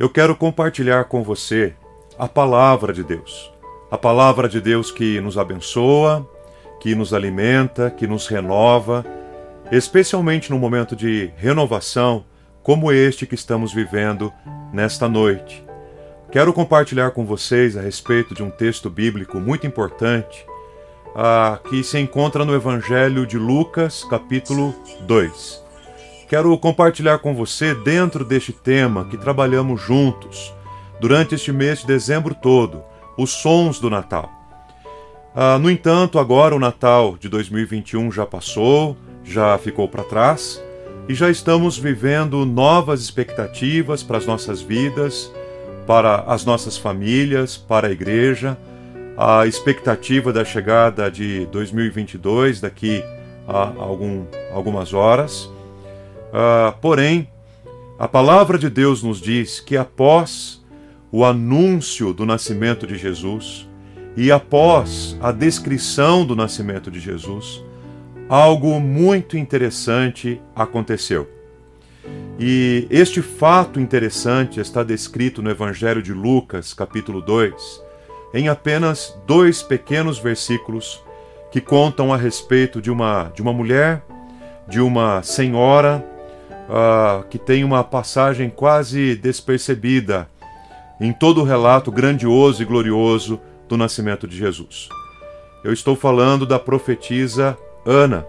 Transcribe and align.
eu 0.00 0.08
quero 0.08 0.34
compartilhar 0.34 1.04
com 1.04 1.22
você 1.22 1.74
a 2.18 2.26
palavra 2.26 2.90
de 2.90 3.04
Deus. 3.04 3.52
A 3.90 3.98
palavra 3.98 4.48
de 4.48 4.58
Deus 4.58 4.90
que 4.90 5.20
nos 5.20 5.36
abençoa, 5.36 6.26
que 6.80 6.94
nos 6.94 7.12
alimenta, 7.12 7.90
que 7.90 8.06
nos 8.06 8.26
renova, 8.26 9.04
especialmente 9.70 10.50
no 10.50 10.58
momento 10.58 10.96
de 10.96 11.30
renovação 11.36 12.24
como 12.62 12.90
este 12.90 13.26
que 13.26 13.34
estamos 13.34 13.74
vivendo 13.74 14.32
nesta 14.72 15.06
noite. 15.06 15.62
Quero 16.32 16.54
compartilhar 16.54 17.10
com 17.10 17.26
vocês 17.26 17.76
a 17.76 17.82
respeito 17.82 18.34
de 18.34 18.42
um 18.42 18.48
texto 18.48 18.88
bíblico 18.88 19.38
muito 19.38 19.66
importante 19.66 20.46
uh, 21.08 21.62
que 21.68 21.84
se 21.84 21.98
encontra 21.98 22.42
no 22.42 22.54
Evangelho 22.54 23.26
de 23.26 23.36
Lucas, 23.36 24.02
capítulo 24.08 24.74
2. 25.02 25.69
Quero 26.30 26.56
compartilhar 26.58 27.18
com 27.18 27.34
você, 27.34 27.74
dentro 27.74 28.24
deste 28.24 28.52
tema 28.52 29.04
que 29.06 29.16
trabalhamos 29.16 29.80
juntos 29.80 30.54
durante 31.00 31.34
este 31.34 31.50
mês 31.50 31.80
de 31.80 31.88
dezembro 31.88 32.36
todo, 32.36 32.84
os 33.18 33.32
sons 33.32 33.80
do 33.80 33.90
Natal. 33.90 34.30
Ah, 35.34 35.58
no 35.58 35.68
entanto, 35.68 36.20
agora 36.20 36.54
o 36.54 36.60
Natal 36.60 37.16
de 37.18 37.28
2021 37.28 38.12
já 38.12 38.24
passou, 38.24 38.96
já 39.24 39.58
ficou 39.58 39.88
para 39.88 40.04
trás 40.04 40.62
e 41.08 41.14
já 41.16 41.28
estamos 41.28 41.76
vivendo 41.76 42.46
novas 42.46 43.00
expectativas 43.00 44.04
para 44.04 44.18
as 44.18 44.24
nossas 44.24 44.62
vidas, 44.62 45.32
para 45.84 46.20
as 46.28 46.44
nossas 46.44 46.78
famílias, 46.78 47.56
para 47.56 47.88
a 47.88 47.90
igreja. 47.90 48.56
A 49.16 49.48
expectativa 49.48 50.32
da 50.32 50.44
chegada 50.44 51.10
de 51.10 51.44
2022 51.46 52.60
daqui 52.60 53.02
a 53.48 53.72
algum, 53.82 54.26
algumas 54.52 54.94
horas. 54.94 55.50
Uh, 56.30 56.72
porém, 56.80 57.28
a 57.98 58.08
palavra 58.08 58.58
de 58.58 58.70
Deus 58.70 59.02
nos 59.02 59.20
diz 59.20 59.60
que 59.60 59.76
após 59.76 60.64
o 61.12 61.24
anúncio 61.24 62.12
do 62.12 62.24
nascimento 62.24 62.86
de 62.86 62.96
Jesus 62.96 63.68
e 64.16 64.30
após 64.30 65.16
a 65.20 65.32
descrição 65.32 66.24
do 66.24 66.34
nascimento 66.34 66.90
de 66.90 67.00
Jesus, 67.00 67.62
algo 68.28 68.80
muito 68.80 69.36
interessante 69.36 70.40
aconteceu. 70.54 71.28
E 72.38 72.86
este 72.90 73.20
fato 73.20 73.78
interessante 73.78 74.60
está 74.60 74.82
descrito 74.82 75.42
no 75.42 75.50
Evangelho 75.50 76.02
de 76.02 76.12
Lucas, 76.12 76.72
capítulo 76.72 77.20
2, 77.20 77.82
em 78.32 78.48
apenas 78.48 79.14
dois 79.26 79.62
pequenos 79.62 80.18
versículos 80.18 81.04
que 81.50 81.60
contam 81.60 82.14
a 82.14 82.16
respeito 82.16 82.80
de 82.80 82.90
uma, 82.90 83.30
de 83.34 83.42
uma 83.42 83.52
mulher, 83.52 84.02
de 84.68 84.80
uma 84.80 85.22
senhora 85.22 86.04
uh, 86.70 87.24
que 87.28 87.38
tem 87.38 87.64
uma 87.64 87.82
passagem 87.82 88.48
quase 88.48 89.16
despercebida 89.16 90.28
em 91.00 91.12
todo 91.12 91.40
o 91.40 91.44
relato 91.44 91.90
grandioso 91.90 92.62
e 92.62 92.64
glorioso 92.64 93.40
do 93.68 93.76
nascimento 93.76 94.28
de 94.28 94.36
Jesus. 94.36 94.88
Eu 95.64 95.72
estou 95.72 95.96
falando 95.96 96.46
da 96.46 96.58
profetisa 96.58 97.58
Ana, 97.84 98.24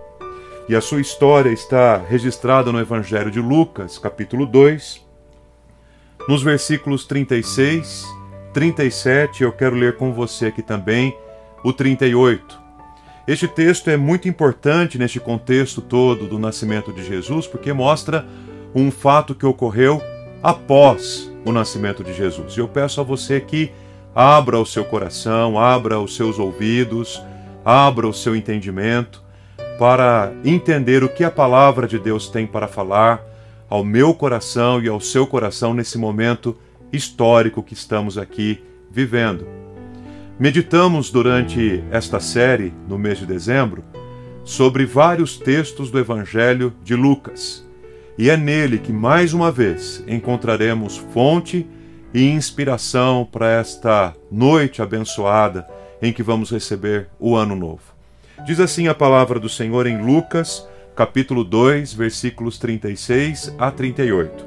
e 0.67 0.75
a 0.75 0.81
sua 0.81 1.01
história 1.01 1.49
está 1.49 1.97
registrada 1.97 2.71
no 2.71 2.79
Evangelho 2.79 3.29
de 3.29 3.39
Lucas, 3.39 3.97
capítulo 3.97 4.45
2, 4.45 5.05
nos 6.27 6.41
versículos 6.41 7.05
36, 7.05 8.05
37, 8.53 9.43
eu 9.43 9.51
quero 9.51 9.75
ler 9.75 9.97
com 9.97 10.13
você 10.13 10.47
aqui 10.47 10.61
também 10.61 11.15
o 11.63 11.73
38. 11.73 12.60
Este 13.27 13.47
texto 13.47 13.89
é 13.89 13.97
muito 13.97 14.27
importante 14.27 14.97
neste 14.97 15.19
contexto 15.19 15.81
todo 15.81 16.27
do 16.27 16.39
nascimento 16.39 16.91
de 16.91 17.03
Jesus, 17.03 17.45
porque 17.45 17.71
mostra 17.71 18.25
um 18.73 18.89
fato 18.89 19.35
que 19.35 19.45
ocorreu 19.45 20.01
após 20.41 21.31
o 21.45 21.51
nascimento 21.51 22.03
de 22.03 22.13
Jesus. 22.13 22.55
E 22.55 22.59
eu 22.59 22.67
peço 22.67 22.99
a 22.99 23.03
você 23.03 23.39
que 23.39 23.71
abra 24.15 24.59
o 24.59 24.65
seu 24.65 24.83
coração, 24.83 25.59
abra 25.59 25.99
os 25.99 26.15
seus 26.15 26.39
ouvidos, 26.39 27.21
abra 27.63 28.07
o 28.07 28.13
seu 28.13 28.35
entendimento 28.35 29.23
para 29.77 30.31
entender 30.43 31.03
o 31.03 31.09
que 31.09 31.23
a 31.23 31.31
palavra 31.31 31.87
de 31.87 31.99
Deus 31.99 32.27
tem 32.27 32.45
para 32.47 32.67
falar 32.67 33.23
ao 33.69 33.83
meu 33.83 34.13
coração 34.13 34.81
e 34.81 34.89
ao 34.89 34.99
seu 34.99 35.25
coração 35.25 35.73
nesse 35.73 35.97
momento 35.97 36.57
histórico 36.91 37.63
que 37.63 37.73
estamos 37.73 38.17
aqui 38.17 38.63
vivendo. 38.91 39.60
Meditamos 40.41 41.11
durante 41.11 41.83
esta 41.91 42.19
série, 42.19 42.73
no 42.87 42.97
mês 42.97 43.19
de 43.19 43.27
dezembro, 43.27 43.83
sobre 44.43 44.87
vários 44.87 45.37
textos 45.37 45.91
do 45.91 45.99
Evangelho 45.99 46.73
de 46.83 46.95
Lucas, 46.95 47.63
e 48.17 48.27
é 48.27 48.35
nele 48.35 48.79
que 48.79 48.91
mais 48.91 49.35
uma 49.35 49.51
vez 49.51 50.03
encontraremos 50.07 50.97
fonte 50.97 51.67
e 52.11 52.23
inspiração 52.23 53.23
para 53.31 53.51
esta 53.51 54.15
noite 54.31 54.81
abençoada 54.81 55.67
em 56.01 56.11
que 56.11 56.23
vamos 56.23 56.49
receber 56.49 57.07
o 57.19 57.35
ano 57.35 57.55
novo. 57.55 57.93
Diz 58.43 58.59
assim 58.59 58.87
a 58.87 58.95
palavra 58.95 59.39
do 59.39 59.47
Senhor 59.47 59.85
em 59.85 60.03
Lucas, 60.03 60.67
capítulo 60.95 61.43
2, 61.43 61.93
versículos 61.93 62.57
36 62.57 63.53
a 63.59 63.69
38. 63.69 64.43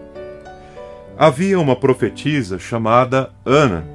Havia 1.16 1.60
uma 1.60 1.76
profetisa 1.76 2.58
chamada 2.58 3.30
Ana, 3.46 3.86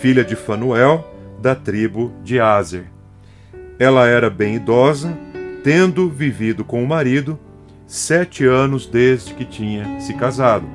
filha 0.00 0.24
de 0.24 0.34
Fanuel, 0.34 1.09
da 1.40 1.54
tribo 1.54 2.12
de 2.22 2.38
Azer. 2.38 2.90
Ela 3.78 4.06
era 4.06 4.28
bem 4.28 4.56
idosa, 4.56 5.16
tendo 5.64 6.08
vivido 6.08 6.64
com 6.64 6.82
o 6.84 6.86
marido 6.86 7.38
sete 7.86 8.44
anos 8.44 8.86
desde 8.86 9.34
que 9.34 9.44
tinha 9.44 10.00
se 10.00 10.14
casado. 10.14 10.66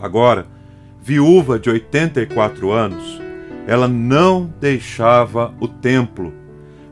Agora, 0.00 0.46
viúva 1.00 1.58
de 1.58 1.70
84 1.70 2.70
anos, 2.70 3.20
ela 3.66 3.88
não 3.88 4.52
deixava 4.60 5.54
o 5.58 5.66
templo, 5.66 6.32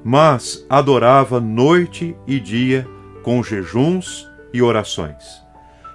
mas 0.02 0.66
adorava 0.68 1.40
noite 1.40 2.16
e 2.26 2.40
dia 2.40 2.86
com 3.22 3.42
jejuns 3.42 4.28
e 4.52 4.60
orações. 4.62 5.42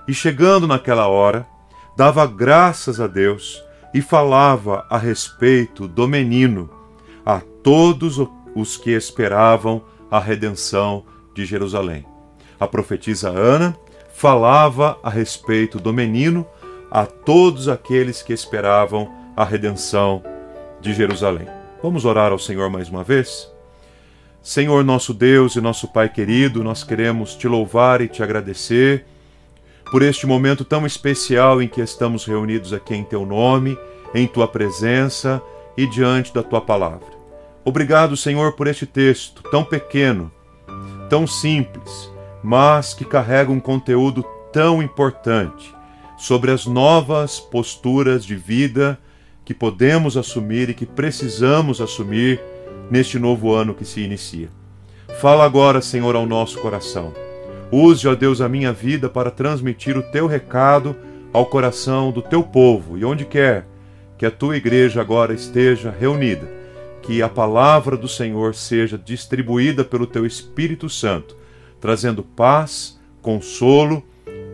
E 0.08 0.14
chegando 0.14 0.68
naquela 0.68 1.08
hora, 1.08 1.46
dava 1.98 2.26
graças 2.26 3.02
a 3.02 3.08
Deus 3.08 3.62
e 3.98 4.02
falava 4.02 4.86
a 4.92 4.98
respeito 5.00 5.88
do 5.88 6.08
menino 6.08 6.70
a 7.26 7.42
todos 7.64 8.20
os 8.56 8.78
que 8.78 8.92
esperavam 8.92 9.82
a 10.12 10.20
redenção 10.20 11.04
de 11.34 11.48
Jerusalém. 11.48 12.06
A 12.60 12.68
profetisa 12.68 13.30
Ana 13.30 13.76
falava 14.14 15.00
a 15.02 15.10
respeito 15.10 15.80
do 15.80 15.92
menino 15.92 16.46
a 16.92 17.08
todos 17.08 17.68
aqueles 17.68 18.22
que 18.22 18.34
esperavam 18.34 19.12
a 19.36 19.44
redenção 19.44 20.22
de 20.80 20.94
Jerusalém. 20.94 21.48
Vamos 21.82 22.06
orar 22.06 22.32
ao 22.32 22.38
Senhor 22.38 22.70
mais 22.70 22.90
uma 22.90 23.04
vez? 23.04 23.52
Senhor 24.44 24.84
nosso 24.84 25.12
Deus 25.12 25.56
e 25.56 25.60
nosso 25.60 25.88
Pai 25.88 26.08
querido, 26.08 26.64
nós 26.64 26.84
queremos 26.84 27.34
te 27.34 27.48
louvar 27.48 28.00
e 28.00 28.08
te 28.08 28.22
agradecer 28.22 29.08
por 29.92 30.02
este 30.02 30.26
momento 30.26 30.66
tão 30.66 30.86
especial 30.86 31.62
em 31.62 31.68
que 31.68 31.82
estamos 31.82 32.26
reunidos 32.26 32.74
aqui 32.74 32.94
em 32.94 33.04
teu 33.04 33.26
nome, 33.26 33.78
em 34.14 34.28
tua 34.28 34.48
presença 34.48 35.42
e 35.78 35.88
diante 35.88 36.34
da 36.34 36.44
tua 36.44 36.60
palavra. 36.60 37.08
Obrigado, 37.64 38.16
Senhor, 38.18 38.54
por 38.54 38.68
este 38.68 38.86
texto 38.86 39.44
tão 39.50 39.64
pequeno, 39.64 40.32
tão 41.10 41.26
simples, 41.26 42.12
mas 42.44 42.94
que 42.94 43.06
carrega 43.06 43.52
um 43.52 43.60
conteúdo 43.60 44.24
tão 44.52 44.82
importante 44.82 45.74
sobre 46.18 46.52
as 46.52 46.66
novas 46.66 47.40
posturas 47.40 48.26
de 48.26 48.36
vida 48.36 49.00
que 49.46 49.54
podemos 49.54 50.18
assumir 50.18 50.70
e 50.70 50.74
que 50.74 50.86
precisamos 50.86 51.80
assumir 51.80 52.42
neste 52.90 53.20
novo 53.20 53.54
ano 53.54 53.74
que 53.74 53.86
se 53.86 54.02
inicia. 54.02 54.50
Fala 55.22 55.46
agora, 55.46 55.82
Senhor, 55.82 56.16
ao 56.16 56.26
nosso 56.26 56.60
coração 56.60 57.27
Use, 57.72 58.08
ó 58.08 58.16
Deus, 58.16 58.40
a 58.40 58.48
minha 58.48 58.72
vida 58.72 59.10
para 59.10 59.30
transmitir 59.30 59.98
o 59.98 60.04
teu 60.04 60.28
recado 60.28 60.96
ao 61.34 61.46
coração 61.46 62.12
do 62.12 62.22
teu 62.22 62.42
povo 62.42 62.98
e 62.98 63.04
onde 63.04 63.26
quer 63.26 63.66
que 64.18 64.26
a 64.26 64.32
tua 64.32 64.58
igreja 64.58 65.02
agora 65.02 65.34
esteja 65.34 65.94
reunida, 65.98 66.50
que 67.02 67.22
a 67.22 67.30
palavra 67.30 67.96
do 67.96 68.08
Senhor 68.08 68.56
seja 68.56 68.98
distribuída 68.98 69.84
pelo 69.84 70.08
teu 70.08 70.26
Espírito 70.26 70.90
Santo, 70.90 71.36
trazendo 71.80 72.24
paz, 72.24 73.00
consolo, 73.22 74.04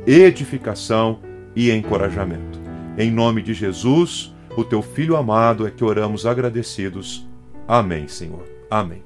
edificação 0.06 1.20
e 1.56 1.72
encorajamento. 1.72 2.60
Em 2.98 3.10
nome 3.10 3.42
de 3.42 3.54
Jesus, 3.54 4.34
o 4.58 4.64
teu 4.64 4.82
filho 4.82 5.16
amado, 5.16 5.66
é 5.66 5.72
que 5.72 5.84
oramos 5.84 6.26
agradecidos. 6.26 7.26
Amém, 7.68 8.08
Senhor. 8.08 8.46
Amém. 8.70 9.04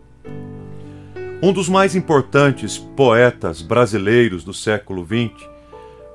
Um 1.39 1.53
dos 1.53 1.69
mais 1.69 1.95
importantes 1.95 2.79
poetas 2.79 3.61
brasileiros 3.61 4.43
do 4.43 4.55
século 4.55 5.05
XX 5.05 5.47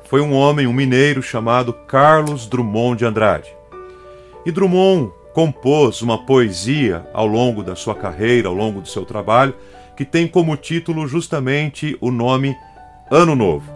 foi 0.03 0.21
um 0.21 0.33
homem, 0.33 0.67
um 0.67 0.73
mineiro 0.73 1.23
chamado 1.23 1.73
Carlos 1.73 2.45
Drummond 2.45 2.99
de 2.99 3.05
Andrade. 3.05 3.49
E 4.45 4.51
Drummond 4.51 5.13
compôs 5.33 6.03
uma 6.03 6.27
poesia 6.27 7.07
ao 7.15 7.29
longo 7.29 7.63
da 7.63 7.77
sua 7.77 7.95
carreira, 7.95 8.49
ao 8.49 8.55
longo 8.55 8.81
do 8.81 8.89
seu 8.89 9.05
trabalho, 9.05 9.55
que 9.97 10.05
tem 10.05 10.27
como 10.27 10.57
título 10.57 11.07
justamente 11.07 11.97
o 12.01 12.11
nome 12.11 12.57
Ano 13.09 13.37
Novo. 13.37 13.73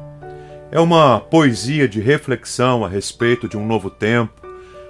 É 0.72 0.80
uma 0.80 1.20
poesia 1.20 1.88
de 1.88 2.00
reflexão 2.00 2.84
a 2.84 2.88
respeito 2.88 3.48
de 3.48 3.56
um 3.56 3.64
novo 3.64 3.88
tempo, 3.88 4.34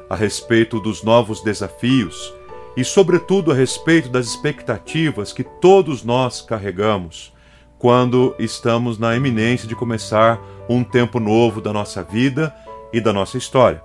a 0.08 0.16
respeito 0.16 0.80
dos 0.80 1.02
novos 1.02 1.44
desafios 1.44 2.32
e, 2.76 2.84
sobretudo, 2.84 3.50
a 3.50 3.54
respeito 3.54 4.08
das 4.08 4.26
expectativas 4.26 5.32
que 5.32 5.42
todos 5.42 6.04
nós 6.04 6.42
carregamos 6.42 7.32
quando 7.78 8.34
estamos 8.38 8.98
na 8.98 9.16
iminência 9.16 9.68
de 9.68 9.74
começar 9.74 10.40
um 10.68 10.82
tempo 10.82 11.18
novo 11.20 11.60
da 11.60 11.72
nossa 11.72 12.02
vida 12.02 12.54
e 12.92 13.00
da 13.00 13.12
nossa 13.12 13.38
história. 13.38 13.82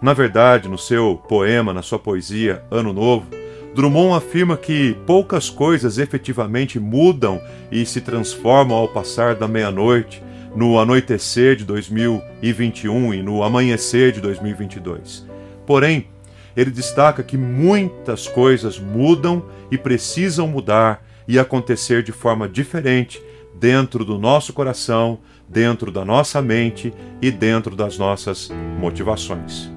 Na 0.00 0.12
verdade, 0.12 0.68
no 0.68 0.78
seu 0.78 1.16
poema, 1.28 1.72
na 1.72 1.82
sua 1.82 1.98
poesia 1.98 2.64
Ano 2.70 2.92
Novo, 2.92 3.26
Drummond 3.74 4.16
afirma 4.16 4.56
que 4.56 4.94
poucas 5.06 5.48
coisas 5.48 5.98
efetivamente 5.98 6.80
mudam 6.80 7.40
e 7.70 7.86
se 7.86 8.00
transformam 8.00 8.76
ao 8.76 8.88
passar 8.88 9.34
da 9.36 9.46
meia-noite, 9.46 10.22
no 10.54 10.78
anoitecer 10.78 11.54
de 11.54 11.64
2021 11.64 13.14
e 13.14 13.22
no 13.22 13.42
amanhecer 13.44 14.10
de 14.10 14.20
2022. 14.20 15.24
Porém, 15.64 16.08
ele 16.56 16.70
destaca 16.70 17.22
que 17.22 17.36
muitas 17.36 18.26
coisas 18.28 18.78
mudam 18.78 19.44
e 19.70 19.78
precisam 19.78 20.46
mudar 20.48 21.04
e 21.26 21.38
acontecer 21.38 22.02
de 22.02 22.12
forma 22.12 22.48
diferente 22.48 23.22
dentro 23.54 24.04
do 24.04 24.18
nosso 24.18 24.52
coração, 24.52 25.18
dentro 25.48 25.90
da 25.90 26.04
nossa 26.04 26.40
mente 26.40 26.92
e 27.20 27.30
dentro 27.30 27.76
das 27.76 27.98
nossas 27.98 28.50
motivações. 28.78 29.70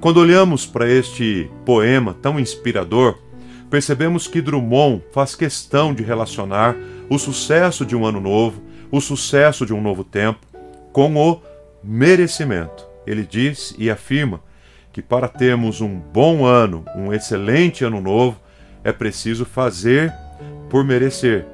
Quando 0.00 0.18
olhamos 0.18 0.66
para 0.66 0.88
este 0.88 1.50
poema 1.64 2.14
tão 2.14 2.38
inspirador, 2.38 3.18
percebemos 3.70 4.28
que 4.28 4.40
Drummond 4.42 5.02
faz 5.12 5.34
questão 5.34 5.94
de 5.94 6.02
relacionar 6.02 6.76
o 7.08 7.18
sucesso 7.18 7.84
de 7.84 7.96
um 7.96 8.04
ano 8.04 8.20
novo, 8.20 8.62
o 8.90 9.00
sucesso 9.00 9.64
de 9.66 9.72
um 9.72 9.80
novo 9.80 10.04
tempo, 10.04 10.40
com 10.92 11.16
o 11.16 11.40
merecimento. 11.82 12.86
Ele 13.06 13.26
diz 13.26 13.74
e 13.78 13.90
afirma 13.90 14.40
que 14.94 15.02
para 15.02 15.26
termos 15.26 15.80
um 15.80 15.98
bom 15.98 16.46
ano, 16.46 16.84
um 16.94 17.12
excelente 17.12 17.84
ano 17.84 18.00
novo, 18.00 18.40
é 18.84 18.92
preciso 18.92 19.44
fazer 19.44 20.14
por 20.70 20.84
merecer. 20.84 21.44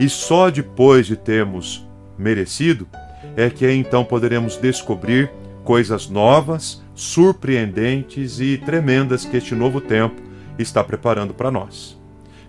E 0.00 0.08
só 0.08 0.48
depois 0.48 1.06
de 1.06 1.14
termos 1.14 1.86
merecido 2.16 2.88
é 3.36 3.50
que 3.50 3.70
então 3.70 4.02
poderemos 4.02 4.56
descobrir 4.56 5.30
coisas 5.62 6.08
novas, 6.08 6.82
surpreendentes 6.94 8.40
e 8.40 8.56
tremendas 8.56 9.26
que 9.26 9.36
este 9.36 9.54
novo 9.54 9.78
tempo 9.78 10.22
está 10.58 10.82
preparando 10.82 11.34
para 11.34 11.50
nós. 11.50 12.00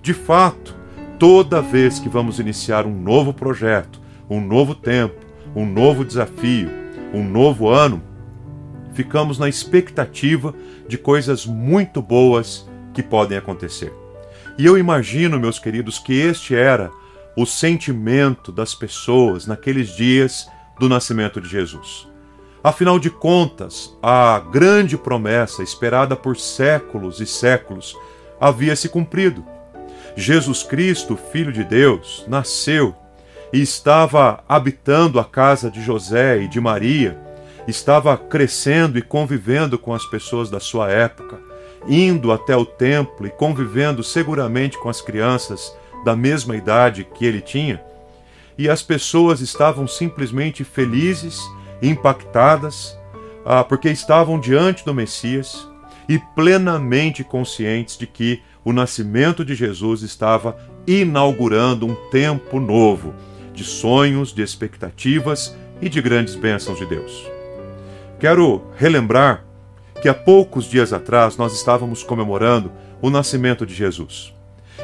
De 0.01 0.13
fato, 0.13 0.73
toda 1.19 1.61
vez 1.61 1.99
que 1.99 2.07
vamos 2.07 2.39
iniciar 2.39 2.85
um 2.85 2.95
novo 2.95 3.33
projeto, 3.33 3.99
um 4.29 4.39
novo 4.39 4.73
tempo, 4.73 5.25
um 5.53 5.65
novo 5.65 6.05
desafio, 6.05 6.69
um 7.13 7.21
novo 7.21 7.67
ano, 7.67 8.01
ficamos 8.97 9.37
na 9.37 9.47
expectativa 9.47 10.55
de 10.87 10.97
coisas 10.97 11.45
muito 11.45 12.01
boas 12.01 12.67
que 12.95 13.03
podem 13.03 13.37
acontecer. 13.37 13.93
E 14.57 14.65
eu 14.65 14.75
imagino, 14.75 15.39
meus 15.39 15.59
queridos, 15.59 15.99
que 15.99 16.13
este 16.13 16.55
era 16.55 16.89
o 17.35 17.45
sentimento 17.45 18.51
das 18.51 18.73
pessoas 18.73 19.45
naqueles 19.45 19.89
dias 19.89 20.49
do 20.79 20.89
nascimento 20.89 21.39
de 21.39 21.47
Jesus. 21.47 22.07
Afinal 22.63 22.97
de 22.97 23.11
contas, 23.11 23.95
a 24.01 24.39
grande 24.39 24.97
promessa 24.97 25.61
esperada 25.61 26.15
por 26.15 26.35
séculos 26.35 27.21
e 27.21 27.27
séculos 27.27 27.95
havia 28.41 28.75
se 28.75 28.89
cumprido. 28.89 29.45
Jesus 30.15 30.63
Cristo, 30.63 31.15
Filho 31.15 31.53
de 31.53 31.63
Deus, 31.63 32.25
nasceu 32.27 32.95
e 33.53 33.61
estava 33.61 34.43
habitando 34.49 35.19
a 35.19 35.23
casa 35.23 35.69
de 35.69 35.83
José 35.83 36.41
e 36.41 36.47
de 36.47 36.59
Maria 36.59 37.26
estava 37.67 38.17
crescendo 38.17 38.97
e 38.97 39.01
convivendo 39.01 39.77
com 39.77 39.93
as 39.93 40.05
pessoas 40.05 40.49
da 40.49 40.59
sua 40.59 40.89
época, 40.89 41.39
indo 41.87 42.31
até 42.31 42.55
o 42.55 42.65
templo 42.65 43.27
e 43.27 43.29
convivendo 43.29 44.03
seguramente 44.03 44.77
com 44.77 44.89
as 44.89 45.01
crianças 45.01 45.75
da 46.05 46.15
mesma 46.15 46.55
idade 46.55 47.07
que 47.15 47.25
ele 47.25 47.41
tinha, 47.41 47.81
e 48.57 48.69
as 48.69 48.81
pessoas 48.81 49.41
estavam 49.41 49.87
simplesmente 49.87 50.63
felizes, 50.63 51.39
impactadas, 51.81 52.97
ah, 53.45 53.63
porque 53.63 53.89
estavam 53.89 54.39
diante 54.39 54.83
do 54.83 54.93
Messias 54.93 55.67
e 56.09 56.17
plenamente 56.35 57.23
conscientes 57.23 57.97
de 57.97 58.07
que 58.07 58.41
o 58.63 58.73
nascimento 58.73 59.45
de 59.45 59.55
Jesus 59.55 60.01
estava 60.01 60.57
inaugurando 60.87 61.85
um 61.85 61.95
tempo 62.09 62.59
novo 62.59 63.13
de 63.53 63.63
sonhos, 63.63 64.33
de 64.33 64.41
expectativas 64.41 65.55
e 65.81 65.89
de 65.89 66.01
grandes 66.01 66.35
bênçãos 66.35 66.77
de 66.77 66.85
Deus. 66.85 67.36
Quero 68.19 68.63
relembrar 68.75 69.45
que 70.01 70.09
há 70.09 70.13
poucos 70.13 70.65
dias 70.65 70.91
atrás 70.91 71.37
nós 71.37 71.53
estávamos 71.53 72.01
comemorando 72.01 72.71
o 72.99 73.11
nascimento 73.11 73.63
de 73.63 73.75
Jesus. 73.75 74.33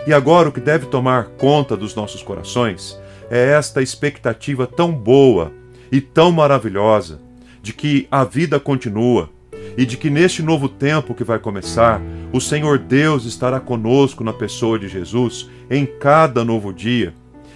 E 0.05 0.13
agora 0.13 0.49
o 0.49 0.51
que 0.51 0.59
deve 0.59 0.85
tomar 0.85 1.29
conta 1.29 1.75
dos 1.75 1.95
nossos 1.95 2.21
corações 2.21 2.99
é 3.31 3.51
esta 3.53 3.81
expectativa 3.81 4.67
tão 4.67 4.91
boa 4.91 5.51
e 5.91 5.99
tão 5.99 6.31
maravilhosa 6.31 7.19
de 7.59 7.73
que 7.73 8.07
a 8.11 8.23
vida 8.23 8.59
continua 8.59 9.29
e 9.75 9.85
de 9.85 9.97
que 9.97 10.11
neste 10.11 10.43
novo 10.43 10.69
tempo 10.69 11.15
que 11.15 11.23
vai 11.23 11.39
começar, 11.39 11.99
o 12.31 12.39
Senhor 12.39 12.77
Deus 12.77 13.25
estará 13.25 13.59
conosco 13.59 14.23
na 14.23 14.33
pessoa 14.33 14.77
de 14.77 14.87
Jesus 14.87 15.49
em 15.71 15.87
cada 15.87 16.43
novo 16.43 16.71
dia, 16.71 17.15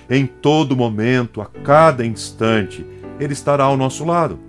em 0.09 0.25
todo 0.25 0.75
momento, 0.75 1.39
a 1.39 1.45
cada 1.45 2.03
instante, 2.03 2.83
Ele 3.19 3.33
estará 3.33 3.65
ao 3.65 3.77
nosso 3.77 4.03
lado. 4.03 4.46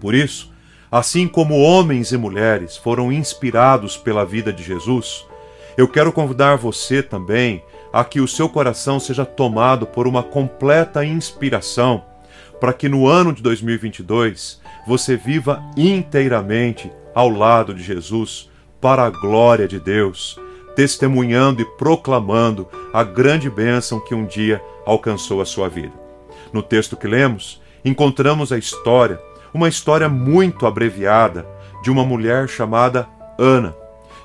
Por 0.00 0.14
isso, 0.14 0.50
assim 0.90 1.28
como 1.28 1.60
homens 1.60 2.12
e 2.12 2.16
mulheres 2.16 2.76
foram 2.76 3.12
inspirados 3.12 3.96
pela 3.96 4.24
vida 4.24 4.52
de 4.52 4.62
Jesus, 4.62 5.26
eu 5.76 5.86
quero 5.86 6.12
convidar 6.12 6.56
você 6.56 7.02
também 7.02 7.62
a 7.92 8.04
que 8.04 8.20
o 8.20 8.28
seu 8.28 8.48
coração 8.48 8.98
seja 8.98 9.24
tomado 9.24 9.86
por 9.86 10.06
uma 10.06 10.22
completa 10.22 11.04
inspiração, 11.04 12.04
para 12.60 12.72
que 12.72 12.88
no 12.88 13.06
ano 13.06 13.32
de 13.32 13.42
2022 13.42 14.60
você 14.86 15.16
viva 15.16 15.62
inteiramente 15.76 16.90
ao 17.14 17.28
lado 17.28 17.74
de 17.74 17.82
Jesus, 17.82 18.48
para 18.80 19.04
a 19.04 19.10
glória 19.10 19.68
de 19.68 19.78
Deus, 19.78 20.38
testemunhando 20.74 21.60
e 21.60 21.64
proclamando 21.76 22.66
a 22.92 23.02
grande 23.02 23.50
bênção 23.50 24.00
que 24.00 24.14
um 24.14 24.24
dia 24.24 24.62
alcançou 24.86 25.40
a 25.40 25.44
sua 25.44 25.68
vida. 25.68 25.92
No 26.52 26.62
texto 26.62 26.96
que 26.96 27.06
lemos, 27.06 27.60
encontramos 27.84 28.52
a 28.52 28.58
história 28.58 29.20
uma 29.52 29.68
história 29.68 30.08
muito 30.08 30.66
abreviada 30.66 31.46
de 31.82 31.90
uma 31.90 32.04
mulher 32.04 32.48
chamada 32.48 33.08
Ana, 33.38 33.74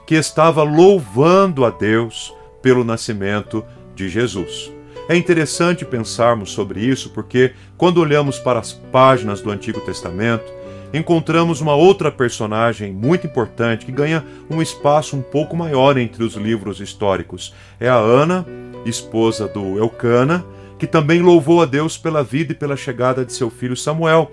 que 0.05 0.15
estava 0.15 0.63
louvando 0.63 1.65
a 1.65 1.69
Deus 1.69 2.33
pelo 2.61 2.83
nascimento 2.83 3.63
de 3.95 4.09
Jesus. 4.09 4.71
É 5.07 5.15
interessante 5.15 5.85
pensarmos 5.85 6.51
sobre 6.51 6.81
isso 6.81 7.11
porque, 7.11 7.53
quando 7.77 7.99
olhamos 7.99 8.39
para 8.39 8.59
as 8.59 8.73
páginas 8.73 9.39
do 9.39 9.51
Antigo 9.51 9.79
Testamento, 9.81 10.51
encontramos 10.91 11.61
uma 11.61 11.75
outra 11.75 12.11
personagem 12.11 12.91
muito 12.91 13.27
importante 13.27 13.85
que 13.85 13.91
ganha 13.91 14.25
um 14.49 14.61
espaço 14.61 15.15
um 15.15 15.21
pouco 15.21 15.55
maior 15.55 15.97
entre 15.97 16.23
os 16.23 16.35
livros 16.35 16.79
históricos. 16.79 17.53
É 17.79 17.87
a 17.87 17.95
Ana, 17.95 18.45
esposa 18.85 19.47
do 19.47 19.77
Elcana, 19.77 20.43
que 20.79 20.87
também 20.87 21.21
louvou 21.21 21.61
a 21.61 21.65
Deus 21.65 21.97
pela 21.97 22.23
vida 22.23 22.51
e 22.51 22.55
pela 22.55 22.75
chegada 22.75 23.23
de 23.23 23.33
seu 23.33 23.49
filho 23.49 23.77
Samuel 23.77 24.31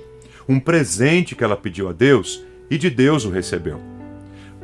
um 0.49 0.59
presente 0.59 1.35
que 1.35 1.45
ela 1.45 1.57
pediu 1.57 1.89
a 1.89 1.93
Deus 1.93 2.43
e 2.71 2.79
de 2.79 2.91
Deus 2.91 3.25
o 3.25 3.31
recebeu. 3.31 3.81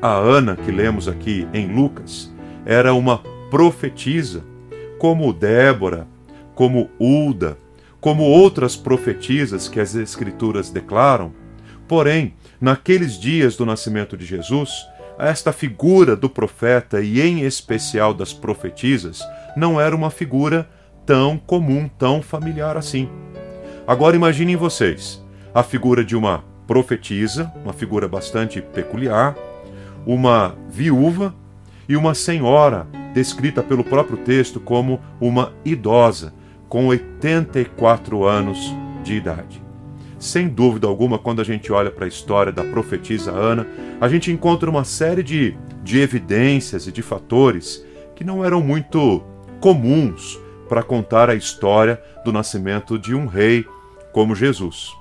A 0.00 0.12
Ana, 0.12 0.56
que 0.56 0.70
lemos 0.70 1.08
aqui 1.08 1.46
em 1.52 1.66
Lucas, 1.74 2.32
era 2.64 2.94
uma 2.94 3.18
profetisa, 3.50 4.44
como 4.98 5.32
Débora, 5.32 6.06
como 6.54 6.90
Ulda, 6.98 7.58
como 8.00 8.22
outras 8.22 8.76
profetisas 8.76 9.68
que 9.68 9.80
as 9.80 9.94
Escrituras 9.94 10.70
declaram. 10.70 11.32
Porém, 11.86 12.34
naqueles 12.60 13.18
dias 13.18 13.56
do 13.56 13.66
nascimento 13.66 14.16
de 14.16 14.24
Jesus, 14.24 14.70
esta 15.18 15.52
figura 15.52 16.14
do 16.14 16.28
profeta 16.30 17.00
e, 17.00 17.20
em 17.20 17.40
especial, 17.40 18.14
das 18.14 18.32
profetisas, 18.32 19.20
não 19.56 19.80
era 19.80 19.96
uma 19.96 20.10
figura 20.10 20.68
tão 21.04 21.36
comum, 21.36 21.88
tão 21.98 22.22
familiar 22.22 22.76
assim. 22.76 23.08
Agora 23.86 24.14
imaginem 24.14 24.54
vocês 24.54 25.20
a 25.54 25.62
figura 25.62 26.04
de 26.04 26.16
uma 26.16 26.44
profetisa, 26.66 27.52
uma 27.64 27.72
figura 27.72 28.06
bastante 28.06 28.60
peculiar, 28.60 29.34
uma 30.06 30.54
viúva 30.68 31.34
e 31.88 31.96
uma 31.96 32.14
senhora, 32.14 32.86
descrita 33.14 33.62
pelo 33.62 33.82
próprio 33.82 34.18
texto 34.18 34.60
como 34.60 35.00
uma 35.20 35.52
idosa, 35.64 36.32
com 36.68 36.86
84 36.88 38.24
anos 38.24 38.58
de 39.02 39.14
idade. 39.14 39.62
Sem 40.18 40.48
dúvida 40.48 40.86
alguma, 40.86 41.18
quando 41.18 41.40
a 41.40 41.44
gente 41.44 41.72
olha 41.72 41.90
para 41.90 42.04
a 42.04 42.08
história 42.08 42.52
da 42.52 42.64
profetisa 42.64 43.30
Ana, 43.30 43.66
a 44.00 44.08
gente 44.08 44.32
encontra 44.32 44.68
uma 44.68 44.84
série 44.84 45.22
de, 45.22 45.56
de 45.82 46.00
evidências 46.00 46.86
e 46.86 46.92
de 46.92 47.02
fatores 47.02 47.84
que 48.14 48.24
não 48.24 48.44
eram 48.44 48.60
muito 48.60 49.22
comuns 49.60 50.38
para 50.68 50.82
contar 50.82 51.30
a 51.30 51.34
história 51.34 52.02
do 52.24 52.32
nascimento 52.32 52.98
de 52.98 53.14
um 53.14 53.26
rei 53.26 53.64
como 54.12 54.34
Jesus. 54.34 54.97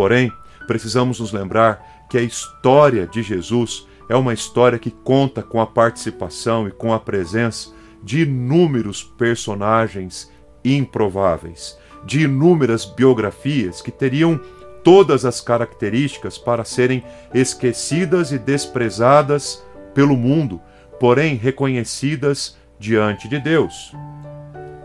Porém, 0.00 0.32
precisamos 0.66 1.20
nos 1.20 1.30
lembrar 1.30 2.06
que 2.08 2.16
a 2.16 2.22
história 2.22 3.06
de 3.06 3.22
Jesus 3.22 3.86
é 4.08 4.16
uma 4.16 4.32
história 4.32 4.78
que 4.78 4.90
conta 4.90 5.42
com 5.42 5.60
a 5.60 5.66
participação 5.66 6.66
e 6.66 6.70
com 6.70 6.94
a 6.94 6.98
presença 6.98 7.68
de 8.02 8.22
inúmeros 8.22 9.02
personagens 9.02 10.32
improváveis, 10.64 11.78
de 12.02 12.22
inúmeras 12.22 12.86
biografias 12.86 13.82
que 13.82 13.90
teriam 13.90 14.40
todas 14.82 15.26
as 15.26 15.42
características 15.42 16.38
para 16.38 16.64
serem 16.64 17.04
esquecidas 17.34 18.32
e 18.32 18.38
desprezadas 18.38 19.62
pelo 19.92 20.16
mundo, 20.16 20.62
porém 20.98 21.34
reconhecidas 21.34 22.56
diante 22.78 23.28
de 23.28 23.38
Deus. 23.38 23.94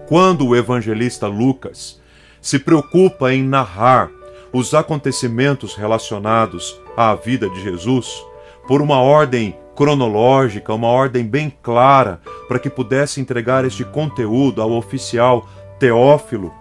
Quando 0.10 0.46
o 0.46 0.54
evangelista 0.54 1.26
Lucas 1.26 2.02
se 2.42 2.60
preocupa 2.60 3.34
em 3.34 3.42
narrar 3.42 4.12
os 4.56 4.74
acontecimentos 4.74 5.76
relacionados 5.76 6.80
à 6.96 7.14
vida 7.14 7.50
de 7.50 7.62
Jesus 7.62 8.26
por 8.66 8.82
uma 8.82 9.02
ordem 9.02 9.54
cronológica, 9.76 10.74
uma 10.74 10.88
ordem 10.88 11.26
bem 11.26 11.54
clara, 11.62 12.22
para 12.48 12.58
que 12.58 12.70
pudesse 12.70 13.20
entregar 13.20 13.66
este 13.66 13.84
conteúdo 13.84 14.62
ao 14.62 14.72
oficial 14.72 15.46
Teófilo, 15.78 16.54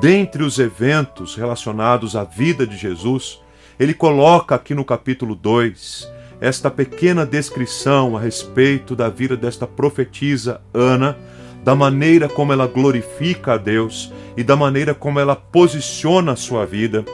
dentre 0.00 0.42
os 0.42 0.58
eventos 0.58 1.36
relacionados 1.36 2.16
à 2.16 2.24
vida 2.24 2.66
de 2.66 2.76
Jesus, 2.76 3.40
ele 3.78 3.94
coloca 3.94 4.56
aqui 4.56 4.74
no 4.74 4.84
capítulo 4.84 5.36
2 5.36 6.10
esta 6.40 6.68
pequena 6.68 7.24
descrição 7.24 8.16
a 8.16 8.20
respeito 8.20 8.96
da 8.96 9.08
vida 9.08 9.36
desta 9.36 9.68
profetisa 9.68 10.60
Ana, 10.74 11.16
da 11.62 11.76
maneira 11.76 12.28
como 12.28 12.52
ela 12.52 12.66
glorifica 12.66 13.52
a 13.52 13.56
Deus 13.56 14.12
e 14.36 14.42
da 14.42 14.56
maneira 14.56 14.92
como 14.94 15.20
ela 15.20 15.36
posiciona 15.36 16.32
a 16.32 16.36
sua 16.36 16.66
vida, 16.66 17.04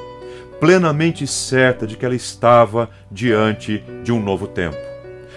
plenamente 0.62 1.26
certa 1.26 1.88
de 1.88 1.97
que 1.97 2.07
ela 2.07 2.14
estava 2.14 2.88
diante 3.11 3.83
de 4.04 4.12
um 4.12 4.23
novo 4.23 4.47
tempo. 4.47 4.76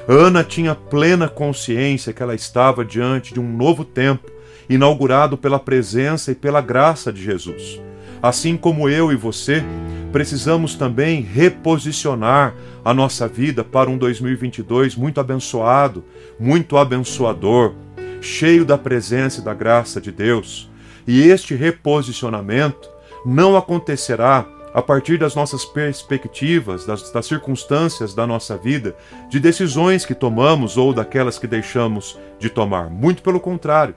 Ana 0.07 0.43
tinha 0.43 0.75
plena 0.75 1.27
consciência 1.27 2.13
que 2.13 2.21
ela 2.21 2.35
estava 2.35 2.85
diante 2.85 3.33
de 3.33 3.39
um 3.39 3.51
novo 3.51 3.83
tempo, 3.83 4.29
inaugurado 4.69 5.35
pela 5.35 5.57
presença 5.57 6.31
e 6.31 6.35
pela 6.35 6.61
graça 6.61 7.11
de 7.11 7.23
Jesus. 7.23 7.81
Assim 8.21 8.55
como 8.55 8.87
eu 8.87 9.11
e 9.11 9.15
você, 9.15 9.63
precisamos 10.11 10.75
também 10.75 11.21
reposicionar 11.21 12.53
a 12.83 12.93
nossa 12.93 13.27
vida 13.27 13.63
para 13.63 13.89
um 13.89 13.97
2022 13.97 14.95
muito 14.95 15.19
abençoado, 15.19 16.05
muito 16.39 16.77
abençoador, 16.77 17.73
cheio 18.21 18.63
da 18.63 18.77
presença 18.77 19.41
e 19.41 19.43
da 19.43 19.55
graça 19.55 19.99
de 19.99 20.11
Deus. 20.11 20.69
E 21.07 21.23
este 21.23 21.55
reposicionamento 21.55 22.87
não 23.25 23.57
acontecerá 23.57 24.45
a 24.75 24.81
partir 24.81 25.17
das 25.17 25.33
nossas 25.33 25.63
perspectivas, 25.63 26.85
das, 26.85 27.09
das, 27.09 27.25
circunstâncias 27.25 28.13
da 28.13 28.27
nossa 28.27 28.57
vida, 28.57 28.93
de 29.29 29.39
decisões 29.39 30.05
que 30.05 30.13
tomamos 30.13 30.75
ou 30.75 30.91
daquelas 30.91 31.39
que 31.39 31.47
deixamos 31.47 32.19
de 32.37 32.49
tomar. 32.49 32.89
Muito 32.89 33.23
pelo 33.23 33.39
contrário. 33.39 33.95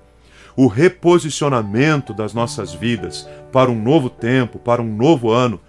O 0.54 0.68
reposicionamento 0.68 2.14
das 2.14 2.32
nossas 2.32 2.72
vidas 2.72 3.28
para 3.50 3.68
um 3.68 3.74
novo 3.74 4.08
tempo, 4.08 4.56
para 4.56 4.80
um 4.80 4.86
novo 4.86 5.32
ano, 5.32 5.60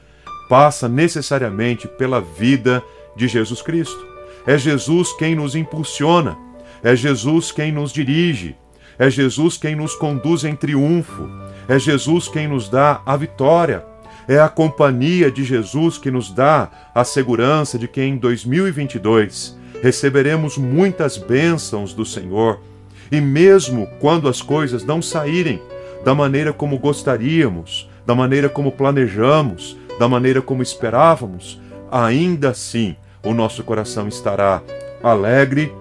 passa 0.47 0.87
necessariamente 0.87 1.87
pela 1.87 2.21
vida 2.21 2.83
de 3.15 3.27
Jesus 3.27 3.63
Cristo. 3.63 4.07
É 4.45 4.59
Jesus 4.59 5.11
quem 5.13 5.33
nos 5.33 5.55
impulsiona, 5.55 6.37
é 6.83 6.95
Jesus 6.95 7.51
quem 7.51 7.71
nos 7.71 7.91
dirige, 7.91 8.55
é 8.99 9.09
Jesus 9.09 9.57
quem 9.57 9.75
nos 9.75 9.95
conduz 9.95 10.43
em 10.43 10.55
triunfo, 10.55 11.27
é 11.67 11.79
Jesus 11.79 12.27
quem 12.27 12.47
nos 12.47 12.69
dá 12.69 13.01
a 13.07 13.17
vitória. 13.17 13.88
É 14.29 14.39
a 14.39 14.47
companhia 14.47 15.31
de 15.31 15.43
Jesus 15.43 15.97
que 15.97 16.11
nos 16.11 16.31
dá 16.31 16.69
a 16.93 17.03
segurança 17.03 17.79
de 17.79 17.87
que 17.87 17.99
em 17.99 18.15
2022 18.15 19.57
receberemos 19.81 20.55
muitas 20.55 21.17
bênçãos 21.17 21.95
do 21.95 22.05
Senhor. 22.05 22.59
E 23.11 23.19
mesmo 23.19 23.87
quando 23.99 24.29
as 24.29 24.39
coisas 24.39 24.85
não 24.85 25.01
saírem 25.01 25.59
da 26.05 26.13
maneira 26.13 26.53
como 26.53 26.77
gostaríamos, 26.77 27.89
da 28.05 28.13
maneira 28.13 28.47
como 28.47 28.71
planejamos, 28.71 29.75
da 29.97 30.07
maneira 30.07 30.43
como 30.43 30.61
esperávamos, 30.61 31.59
ainda 31.91 32.49
assim 32.51 32.95
o 33.23 33.33
nosso 33.33 33.63
coração 33.63 34.07
estará 34.07 34.61
alegre 35.01 35.73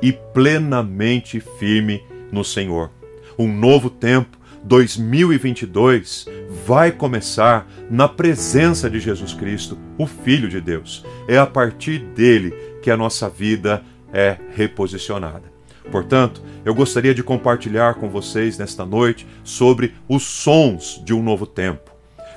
e 0.00 0.12
plenamente 0.12 1.40
firme 1.40 2.04
no 2.30 2.44
Senhor. 2.44 2.88
Um 3.36 3.52
novo 3.52 3.90
tempo, 3.90 4.38
2022, 4.64 6.26
vai 6.66 6.90
começar 6.90 7.66
na 7.90 8.08
presença 8.08 8.88
de 8.88 8.98
Jesus 8.98 9.34
Cristo, 9.34 9.78
o 9.98 10.06
Filho 10.06 10.48
de 10.48 10.60
Deus. 10.60 11.04
É 11.28 11.36
a 11.36 11.46
partir 11.46 11.98
dele 11.98 12.52
que 12.82 12.90
a 12.90 12.96
nossa 12.96 13.28
vida 13.28 13.82
é 14.12 14.38
reposicionada. 14.54 15.52
Portanto, 15.90 16.42
eu 16.64 16.74
gostaria 16.74 17.14
de 17.14 17.22
compartilhar 17.22 17.96
com 17.96 18.08
vocês 18.08 18.56
nesta 18.56 18.86
noite 18.86 19.26
sobre 19.42 19.94
os 20.08 20.22
sons 20.22 21.00
de 21.04 21.12
um 21.12 21.22
novo 21.22 21.46
tempo. 21.46 21.92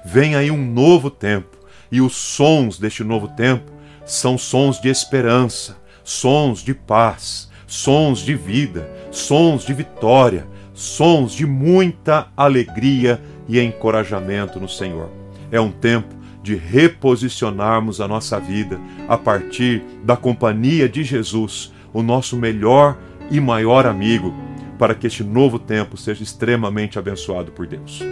Vem 0.05 0.35
aí 0.35 0.51
um 0.51 0.65
novo 0.65 1.09
tempo, 1.09 1.57
e 1.89 2.01
os 2.01 2.13
sons 2.15 2.77
deste 2.77 3.05
novo 3.05 3.29
tempo 3.29 3.71
são 4.05 4.37
sons 4.37 4.81
de 4.81 4.89
esperança, 4.89 5.77
sons 6.03 6.59
de 6.59 6.73
paz, 6.73 7.49
sons 7.65 8.19
de 8.19 8.35
vida, 8.35 8.89
sons 9.11 9.65
de 9.65 9.73
vitória, 9.73 10.45
sons 10.77 11.33
de 11.33 11.43
muita 11.43 12.27
alegria 12.37 13.19
e 13.49 13.59
encorajamento 13.59 14.59
no 14.59 14.69
Senhor. 14.69 15.09
É 15.51 15.59
um 15.59 15.71
tempo 15.71 16.15
de 16.43 16.53
reposicionarmos 16.55 17.99
a 17.99 18.07
nossa 18.07 18.39
vida 18.39 18.79
a 19.09 19.17
partir 19.17 19.81
da 20.03 20.15
companhia 20.15 20.87
de 20.87 21.03
Jesus, 21.03 21.73
o 21.91 22.03
nosso 22.03 22.37
melhor 22.37 22.95
e 23.31 23.39
maior 23.39 23.87
amigo, 23.87 24.31
para 24.77 24.93
que 24.93 25.07
este 25.07 25.23
novo 25.23 25.57
tempo 25.57 25.97
seja 25.97 26.21
extremamente 26.21 26.99
abençoado 26.99 27.51
por 27.51 27.65
Deus. 27.65 28.03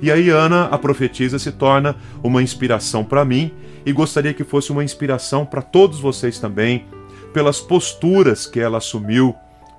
E 0.00 0.08
aí 0.08 0.30
Ana, 0.30 0.66
a 0.66 0.78
profetisa, 0.78 1.40
se 1.40 1.50
torna 1.50 1.96
uma 2.22 2.40
inspiração 2.40 3.04
para 3.04 3.24
mim 3.24 3.50
e 3.84 3.92
gostaria 3.92 4.32
que 4.32 4.44
fosse 4.44 4.70
uma 4.70 4.84
inspiração 4.84 5.44
para 5.44 5.60
todos 5.60 5.98
vocês 5.98 6.38
também, 6.38 6.86
pelas 7.34 7.60
posturas 7.60 8.46
que 8.46 8.60
ela 8.60 8.78
assumiu 8.78 9.34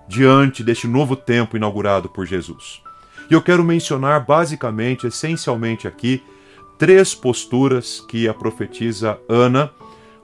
diante 0.07 0.63
deste 0.63 0.87
novo 0.87 1.15
tempo 1.15 1.57
inaugurado 1.57 2.09
por 2.09 2.25
Jesus. 2.25 2.81
E 3.29 3.33
eu 3.33 3.41
quero 3.41 3.63
mencionar 3.63 4.25
basicamente, 4.25 5.07
essencialmente 5.07 5.87
aqui, 5.87 6.21
três 6.77 7.15
posturas 7.15 8.03
que 8.07 8.27
a 8.27 8.33
profetisa 8.33 9.19
Ana 9.29 9.71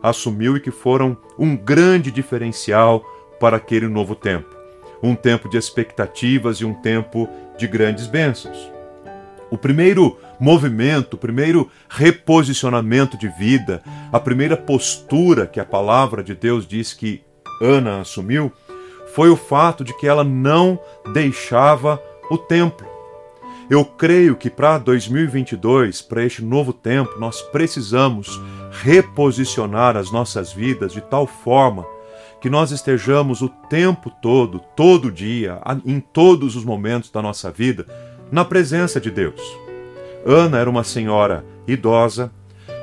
assumiu 0.01 0.57
e 0.57 0.59
que 0.59 0.71
foram 0.71 1.17
um 1.37 1.55
grande 1.55 2.11
diferencial 2.11 3.03
para 3.39 3.57
aquele 3.57 3.87
novo 3.87 4.15
tempo. 4.15 4.55
Um 5.01 5.15
tempo 5.15 5.49
de 5.49 5.57
expectativas 5.57 6.57
e 6.57 6.65
um 6.65 6.73
tempo 6.73 7.29
de 7.57 7.67
grandes 7.67 8.07
bênçãos. 8.07 8.69
O 9.49 9.57
primeiro 9.57 10.17
movimento, 10.39 11.15
o 11.15 11.17
primeiro 11.17 11.69
reposicionamento 11.89 13.17
de 13.17 13.27
vida, 13.29 13.81
a 14.11 14.19
primeira 14.19 14.55
postura 14.55 15.47
que 15.47 15.59
a 15.59 15.65
palavra 15.65 16.23
de 16.23 16.35
Deus 16.35 16.67
diz 16.67 16.93
que 16.93 17.23
Ana 17.61 18.01
assumiu, 18.01 18.51
foi 19.13 19.29
o 19.29 19.35
fato 19.35 19.83
de 19.83 19.93
que 19.97 20.07
ela 20.07 20.23
não 20.23 20.79
deixava 21.13 22.01
o 22.29 22.37
templo. 22.37 22.87
Eu 23.69 23.85
creio 23.85 24.35
que 24.35 24.49
para 24.49 24.79
2022, 24.79 26.01
para 26.01 26.23
este 26.23 26.43
novo 26.43 26.73
tempo, 26.73 27.19
nós 27.19 27.41
precisamos 27.41 28.39
reposicionar 28.71 29.95
as 29.95 30.11
nossas 30.11 30.51
vidas 30.51 30.91
de 30.91 31.01
tal 31.01 31.27
forma 31.27 31.85
que 32.41 32.49
nós 32.49 32.71
estejamos 32.71 33.41
o 33.41 33.49
tempo 33.49 34.09
todo, 34.21 34.59
todo 34.75 35.11
dia, 35.11 35.59
em 35.85 35.99
todos 35.99 36.55
os 36.55 36.63
momentos 36.63 37.11
da 37.11 37.21
nossa 37.21 37.51
vida, 37.51 37.85
na 38.31 38.45
presença 38.45 38.99
de 38.99 39.11
Deus. 39.11 39.41
Ana 40.25 40.57
era 40.57 40.69
uma 40.69 40.83
senhora 40.83 41.45
idosa, 41.67 42.31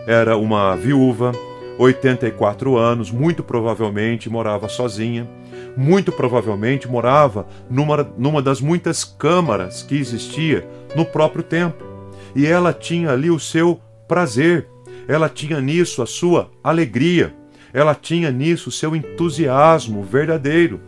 era 0.07 0.37
uma 0.37 0.77
viúva, 0.77 1.33
84 1.79 2.77
anos, 2.77 3.11
muito 3.11 3.43
provavelmente 3.43 4.31
morava 4.31 4.69
sozinha, 4.69 5.29
muito 5.77 6.11
provavelmente 6.11 6.89
morava 6.89 7.47
numa, 7.69 8.03
numa 8.17 8.41
das 8.41 8.61
muitas 8.61 9.05
câmaras 9.05 9.83
que 9.83 9.97
existia 9.97 10.67
no 10.95 11.05
próprio 11.05 11.43
templo. 11.43 11.87
E 12.35 12.47
ela 12.47 12.73
tinha 12.73 13.11
ali 13.11 13.31
o 13.31 13.39
seu 13.39 13.81
prazer, 14.09 14.69
ela 15.07 15.29
tinha 15.29 15.61
nisso 15.61 16.03
a 16.03 16.07
sua 16.07 16.51
alegria, 16.63 17.35
ela 17.73 17.95
tinha 17.95 18.31
nisso 18.31 18.69
o 18.69 18.73
seu 18.73 18.97
entusiasmo 18.97 20.03
verdadeiro. 20.03 20.81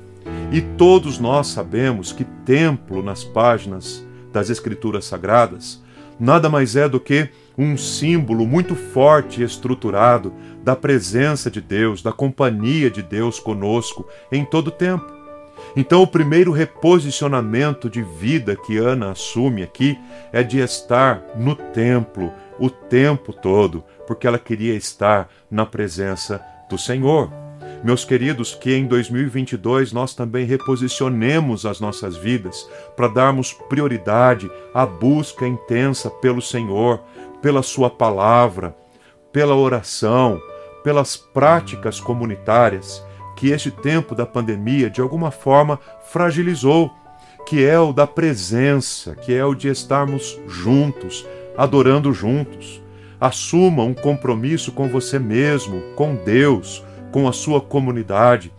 E 0.50 0.60
todos 0.60 1.18
nós 1.18 1.48
sabemos 1.48 2.12
que 2.12 2.24
templo 2.24 3.02
nas 3.02 3.22
páginas 3.22 4.04
das 4.32 4.50
Escrituras 4.50 5.04
Sagradas 5.04 5.82
nada 6.18 6.48
mais 6.48 6.74
é 6.76 6.88
do 6.88 6.98
que 6.98 7.28
um 7.58 7.76
símbolo 7.76 8.46
muito 8.46 8.76
forte 8.76 9.40
e 9.40 9.44
estruturado 9.44 10.32
da 10.62 10.76
presença 10.76 11.50
de 11.50 11.60
Deus, 11.60 12.00
da 12.00 12.12
companhia 12.12 12.88
de 12.88 13.02
Deus 13.02 13.40
conosco 13.40 14.06
em 14.30 14.44
todo 14.44 14.68
o 14.68 14.72
tempo. 14.72 15.12
Então, 15.76 16.02
o 16.02 16.06
primeiro 16.06 16.52
reposicionamento 16.52 17.90
de 17.90 18.00
vida 18.00 18.54
que 18.54 18.78
Ana 18.78 19.10
assume 19.10 19.64
aqui 19.64 19.98
é 20.32 20.42
de 20.42 20.60
estar 20.60 21.22
no 21.36 21.56
templo 21.56 22.32
o 22.60 22.70
tempo 22.70 23.32
todo, 23.32 23.84
porque 24.06 24.26
ela 24.26 24.38
queria 24.38 24.74
estar 24.74 25.28
na 25.50 25.66
presença 25.66 26.40
do 26.70 26.78
Senhor. 26.78 27.47
Meus 27.82 28.04
queridos, 28.04 28.56
que 28.56 28.74
em 28.74 28.86
2022 28.86 29.92
nós 29.92 30.12
também 30.12 30.44
reposicionemos 30.44 31.64
as 31.64 31.78
nossas 31.78 32.16
vidas 32.16 32.68
para 32.96 33.06
darmos 33.06 33.52
prioridade 33.52 34.50
à 34.74 34.84
busca 34.84 35.46
intensa 35.46 36.10
pelo 36.10 36.42
Senhor, 36.42 37.00
pela 37.40 37.62
Sua 37.62 37.88
palavra, 37.88 38.76
pela 39.32 39.54
oração, 39.54 40.40
pelas 40.82 41.16
práticas 41.16 42.00
comunitárias 42.00 43.04
que 43.36 43.50
este 43.50 43.70
tempo 43.70 44.16
da 44.16 44.26
pandemia 44.26 44.90
de 44.90 45.00
alguma 45.00 45.30
forma 45.30 45.78
fragilizou, 46.10 46.90
que 47.46 47.64
é 47.64 47.78
o 47.78 47.92
da 47.92 48.08
presença, 48.08 49.14
que 49.14 49.32
é 49.32 49.44
o 49.44 49.54
de 49.54 49.68
estarmos 49.68 50.36
juntos, 50.48 51.24
adorando 51.56 52.12
juntos. 52.12 52.82
Assuma 53.20 53.84
um 53.84 53.94
compromisso 53.94 54.72
com 54.72 54.88
você 54.88 55.20
mesmo, 55.20 55.80
com 55.94 56.16
Deus, 56.16 56.84
com 57.10 57.28
a 57.28 57.32
sua 57.32 57.60
comunidade, 57.60 58.52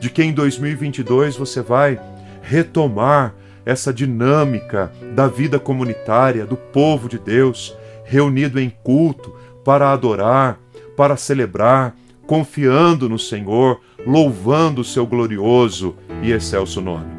de 0.00 0.10
que 0.10 0.22
em 0.22 0.32
2022 0.32 1.36
você 1.36 1.62
vai 1.62 2.00
retomar 2.42 3.34
essa 3.64 3.92
dinâmica 3.92 4.92
da 5.14 5.28
vida 5.28 5.58
comunitária, 5.58 6.44
do 6.44 6.56
povo 6.56 7.08
de 7.08 7.18
Deus, 7.18 7.76
reunido 8.04 8.58
em 8.58 8.68
culto 8.68 9.32
para 9.64 9.92
adorar, 9.92 10.58
para 10.96 11.16
celebrar, 11.16 11.96
confiando 12.26 13.08
no 13.08 13.18
Senhor, 13.18 13.80
louvando 14.04 14.80
o 14.80 14.84
seu 14.84 15.06
glorioso 15.06 15.94
e 16.22 16.32
excelso 16.32 16.80
nome. 16.80 17.12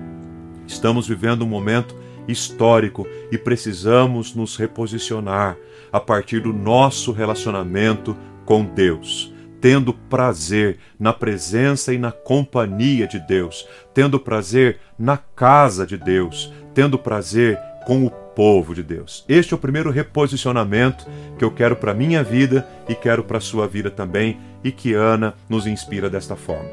Estamos 0.68 1.08
vivendo 1.08 1.44
um 1.44 1.48
momento 1.48 1.96
histórico 2.28 3.08
e 3.32 3.38
precisamos 3.38 4.36
nos 4.36 4.58
reposicionar 4.58 5.58
a 5.92 6.00
partir 6.00 6.42
do 6.42 6.52
nosso 6.52 7.12
relacionamento 7.12 8.16
com 8.46 8.66
Deus 8.66 9.33
tendo 9.64 9.94
prazer 9.94 10.78
na 11.00 11.14
presença 11.14 11.94
e 11.94 11.98
na 11.98 12.12
companhia 12.12 13.08
de 13.08 13.18
Deus, 13.18 13.66
tendo 13.94 14.20
prazer 14.20 14.82
na 15.00 15.16
casa 15.16 15.88
de 15.88 15.96
Deus, 15.96 16.52
tendo 16.74 17.00
prazer 17.00 17.58
com 17.86 18.06
o 18.06 18.10
povo 18.10 18.76
de 18.76 18.84
Deus. 18.84 19.24
Este 19.26 19.54
é 19.54 19.56
o 19.56 19.60
primeiro 19.60 19.90
reposicionamento 19.90 21.06
que 21.40 21.46
eu 21.46 21.50
quero 21.50 21.78
para 21.78 21.94
minha 21.94 22.22
vida 22.22 22.68
e 22.90 22.94
quero 22.94 23.24
para 23.24 23.40
sua 23.40 23.66
vida 23.66 23.90
também 23.90 24.38
e 24.66 24.70
que 24.70 24.94
Ana 24.94 25.34
nos 25.48 25.66
inspira 25.66 26.10
desta 26.10 26.36
forma. 26.36 26.70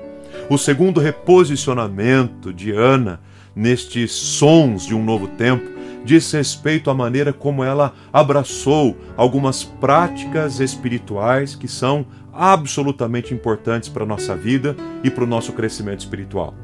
O 0.49 0.59
segundo 0.59 0.99
reposicionamento 0.99 2.53
de 2.53 2.73
Ana 2.73 3.21
nestes 3.55 4.11
sons 4.11 4.85
de 4.85 4.97
um 4.97 5.05
novo 5.05 5.29
tempo 5.29 5.79
diz 6.05 6.31
respeito 6.33 6.91
à 6.91 6.95
maneira 6.95 7.33
como 7.33 7.63
ela 7.63 7.95
abraçou 8.13 8.97
algumas 9.17 9.65
práticas 9.65 10.61
espirituais 10.61 11.55
que 11.55 11.69
são 11.69 12.07
absolutamente 12.33 13.35
importantes 13.35 13.89
para 13.89 14.05
a 14.05 14.07
nossa 14.07 14.37
vida 14.37 14.77
e 15.03 15.11
para 15.11 15.25
o 15.25 15.27
nosso 15.27 15.53
crescimento 15.53 16.01
espiritual. 16.01 16.55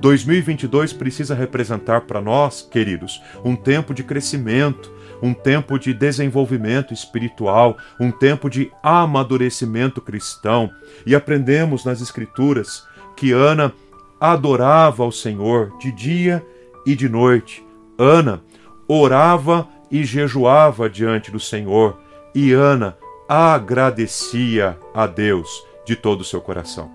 2022 0.00 0.92
precisa 0.92 1.34
representar 1.34 2.02
para 2.02 2.20
nós, 2.20 2.62
queridos, 2.62 3.22
um 3.44 3.56
tempo 3.56 3.94
de 3.94 4.02
crescimento, 4.02 4.92
um 5.22 5.32
tempo 5.32 5.78
de 5.78 5.94
desenvolvimento 5.94 6.92
espiritual, 6.92 7.78
um 7.98 8.10
tempo 8.10 8.50
de 8.50 8.70
amadurecimento 8.82 10.00
cristão. 10.00 10.70
E 11.06 11.14
aprendemos 11.14 11.84
nas 11.84 12.00
Escrituras 12.00 12.86
que 13.16 13.32
Ana 13.32 13.72
adorava 14.20 15.02
ao 15.02 15.12
Senhor 15.12 15.76
de 15.78 15.92
dia 15.92 16.44
e 16.84 16.94
de 16.94 17.08
noite. 17.08 17.64
Ana 17.98 18.42
orava 18.88 19.66
e 19.90 20.04
jejuava 20.04 20.90
diante 20.90 21.30
do 21.30 21.40
Senhor. 21.40 21.98
E 22.34 22.52
Ana 22.52 22.96
agradecia 23.28 24.78
a 24.94 25.06
Deus 25.06 25.64
de 25.84 25.96
todo 25.96 26.20
o 26.20 26.24
seu 26.24 26.40
coração. 26.40 26.90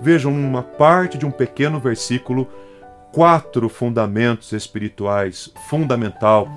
Vejam 0.00 0.32
uma 0.32 0.62
parte 0.62 1.16
de 1.16 1.26
um 1.26 1.30
pequeno 1.30 1.78
versículo, 1.78 2.48
quatro 3.12 3.68
fundamentos 3.68 4.52
espirituais 4.52 5.52
fundamental 5.68 6.48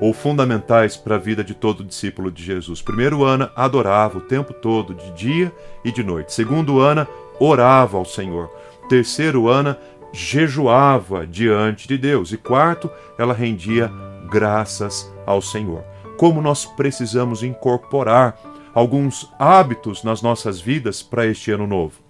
ou 0.00 0.12
fundamentais 0.12 0.96
para 0.96 1.14
a 1.14 1.18
vida 1.18 1.42
de 1.42 1.54
todo 1.54 1.84
discípulo 1.84 2.30
de 2.30 2.42
Jesus. 2.42 2.82
Primeiro, 2.82 3.24
Ana 3.24 3.50
adorava 3.56 4.18
o 4.18 4.20
tempo 4.20 4.52
todo, 4.52 4.94
de 4.94 5.10
dia 5.12 5.52
e 5.84 5.90
de 5.90 6.02
noite. 6.02 6.32
Segundo, 6.32 6.80
Ana 6.80 7.08
orava 7.40 7.96
ao 7.96 8.04
Senhor. 8.04 8.50
Terceiro, 8.88 9.48
Ana 9.48 9.78
jejuava 10.12 11.26
diante 11.26 11.88
de 11.88 11.96
Deus. 11.96 12.32
E 12.32 12.36
quarto, 12.36 12.90
ela 13.18 13.32
rendia 13.32 13.90
graças 14.30 15.10
ao 15.24 15.40
Senhor. 15.40 15.82
Como 16.18 16.40
nós 16.40 16.64
precisamos 16.64 17.42
incorporar 17.42 18.38
alguns 18.76 19.32
hábitos 19.38 20.04
nas 20.04 20.20
nossas 20.20 20.60
vidas 20.60 21.02
para 21.02 21.24
este 21.24 21.50
ano 21.50 21.66
novo. 21.66 22.02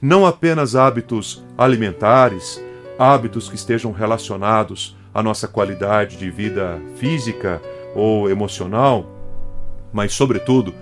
Não 0.00 0.24
apenas 0.24 0.74
hábitos 0.74 1.44
alimentares, 1.58 2.64
hábitos 2.98 3.46
que 3.46 3.56
estejam 3.56 3.92
relacionados 3.92 4.96
à 5.12 5.22
nossa 5.22 5.46
qualidade 5.46 6.16
de 6.16 6.30
vida 6.30 6.80
física 6.96 7.60
ou 7.94 8.30
emocional, 8.30 9.04
mas, 9.92 10.14
sobretudo, 10.14 10.74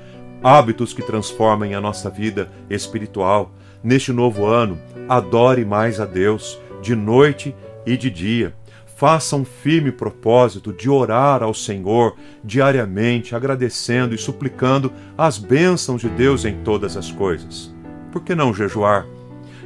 hábitos 0.44 0.94
que 0.94 1.02
transformem 1.02 1.74
a 1.74 1.81
nossa 1.81 2.09
vida 2.09 2.48
espiritual. 2.70 3.50
Neste 3.83 4.12
novo 4.12 4.46
ano, 4.46 4.78
adore 5.09 5.64
mais 5.64 5.98
a 5.98 6.05
Deus, 6.05 6.57
de 6.81 6.94
noite 6.94 7.52
e 7.85 7.96
de 7.96 8.11
dia. 8.11 8.55
Faça 9.02 9.34
um 9.34 9.44
firme 9.44 9.90
propósito 9.90 10.72
de 10.72 10.88
orar 10.88 11.42
ao 11.42 11.52
Senhor 11.52 12.14
diariamente, 12.44 13.34
agradecendo 13.34 14.14
e 14.14 14.18
suplicando 14.18 14.92
as 15.18 15.38
bênçãos 15.38 16.02
de 16.02 16.08
Deus 16.08 16.44
em 16.44 16.58
todas 16.62 16.96
as 16.96 17.10
coisas. 17.10 17.74
Por 18.12 18.22
que 18.22 18.32
não 18.32 18.54
jejuar? 18.54 19.04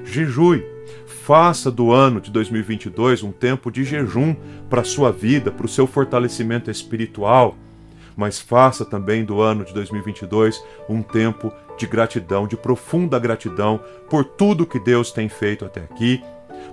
Jejue. 0.03 0.65
Faça 1.23 1.71
do 1.71 1.93
ano 1.93 2.19
de 2.19 2.31
2022 2.31 3.23
um 3.23 3.31
tempo 3.31 3.71
de 3.71 3.85
jejum 3.85 4.35
para 4.71 4.81
a 4.81 4.85
sua 4.85 5.13
vida, 5.13 5.51
para 5.51 5.67
o 5.67 5.69
seu 5.69 5.87
fortalecimento 5.87 6.71
espiritual. 6.71 7.59
Mas 8.17 8.41
faça 8.41 8.87
também 8.87 9.23
do 9.23 9.43
ano 9.43 9.67
de 9.67 9.75
2022 9.75 10.65
um 10.89 11.03
tempo 11.03 11.53
de 11.77 11.87
gratidão, 11.87 12.47
de 12.47 12.57
profunda 12.57 13.19
gratidão 13.19 13.83
por 14.09 14.25
tudo 14.25 14.65
que 14.65 14.81
Deus 14.81 15.13
tem 15.13 15.29
feito 15.29 15.67
até 15.67 15.81
aqui 15.81 16.23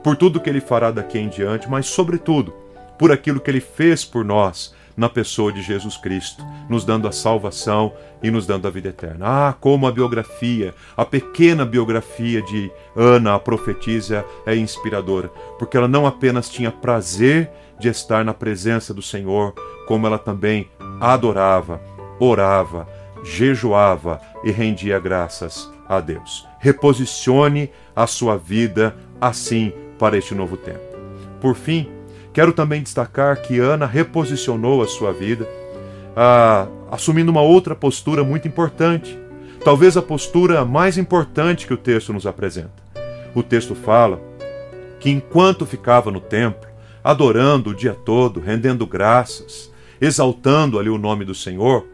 por 0.02 0.16
tudo 0.16 0.40
que 0.40 0.50
ele 0.50 0.62
fará 0.62 0.92
daqui 0.92 1.20
em 1.20 1.30
diante, 1.30 1.70
mas, 1.70 1.88
sobretudo, 1.88 2.54
por 2.98 3.12
aquilo 3.12 3.40
que 3.40 3.52
ele 3.52 3.60
fez 3.60 4.06
por 4.06 4.24
nós 4.24 4.74
na 4.96 5.10
pessoa 5.10 5.52
de 5.52 5.62
Jesus 5.62 5.98
Cristo, 5.98 6.46
nos 6.70 6.86
dando 6.86 7.08
a 7.08 7.12
salvação 7.12 7.94
e 8.22 8.30
nos 8.30 8.46
dando 8.46 8.68
a 8.68 8.72
vida 8.72 8.90
eterna. 8.90 9.26
Ah, 9.28 9.54
como 9.60 9.88
a 9.88 9.92
biografia, 9.92 10.74
a 10.96 11.04
pequena 11.04 11.66
biografia 11.66 12.42
de 12.42 12.72
Ana, 12.96 13.36
a 13.36 13.40
profetisa, 13.40 14.24
é 14.46 14.56
inspiradora, 14.56 15.30
porque 15.58 15.76
ela 15.76 15.88
não 15.88 16.06
apenas 16.06 16.50
tinha 16.50 16.72
prazer 16.72 17.50
de 17.80 17.90
estar 17.90 18.24
na 18.24 18.34
presença 18.34 18.94
do 18.94 19.02
Senhor, 19.02 19.54
como 19.88 20.06
ela 20.06 20.20
também 20.20 20.70
adorava, 21.02 21.82
orava, 22.20 22.88
jejuava 23.24 24.22
e 24.44 24.52
rendia 24.52 25.00
graças 25.00 25.70
a 25.88 26.00
Deus. 26.00 26.48
Reposicione 26.60 27.70
a 27.96 28.08
sua 28.08 28.38
vida 28.38 28.96
assim 29.20 29.74
para 29.98 30.18
este 30.18 30.34
novo 30.34 30.58
tempo. 30.58 30.82
Por 31.40 31.56
fim, 31.56 31.90
quero 32.34 32.54
também 32.54 32.82
destacar 32.82 33.42
que 33.42 33.60
Ana 33.60 33.86
reposicionou 33.86 34.82
a 34.82 34.88
sua 34.88 35.12
vida, 35.12 35.48
ah, 36.16 36.68
assumindo 36.92 37.32
uma 37.32 37.42
outra 37.42 37.76
postura 37.76 38.24
muito 38.24 38.48
importante, 38.48 39.18
talvez 39.64 39.98
a 39.98 40.02
postura 40.02 40.64
mais 40.66 40.98
importante 40.98 41.68
que 41.68 41.74
o 41.74 41.78
texto 41.78 42.14
nos 42.14 42.26
apresenta. 42.26 42.84
O 43.36 43.44
texto 43.44 43.76
fala 43.76 44.22
que 45.00 45.10
enquanto 45.10 45.66
ficava 45.66 46.12
no 46.12 46.22
templo, 46.22 46.70
adorando 47.04 47.72
o 47.72 47.76
dia 47.76 47.94
todo, 47.94 48.40
rendendo 48.40 48.88
graças, 48.88 49.72
exaltando 50.00 50.80
ali 50.80 50.90
o 50.90 50.98
nome 50.98 51.26
do 51.26 51.36
Senhor, 51.36 51.86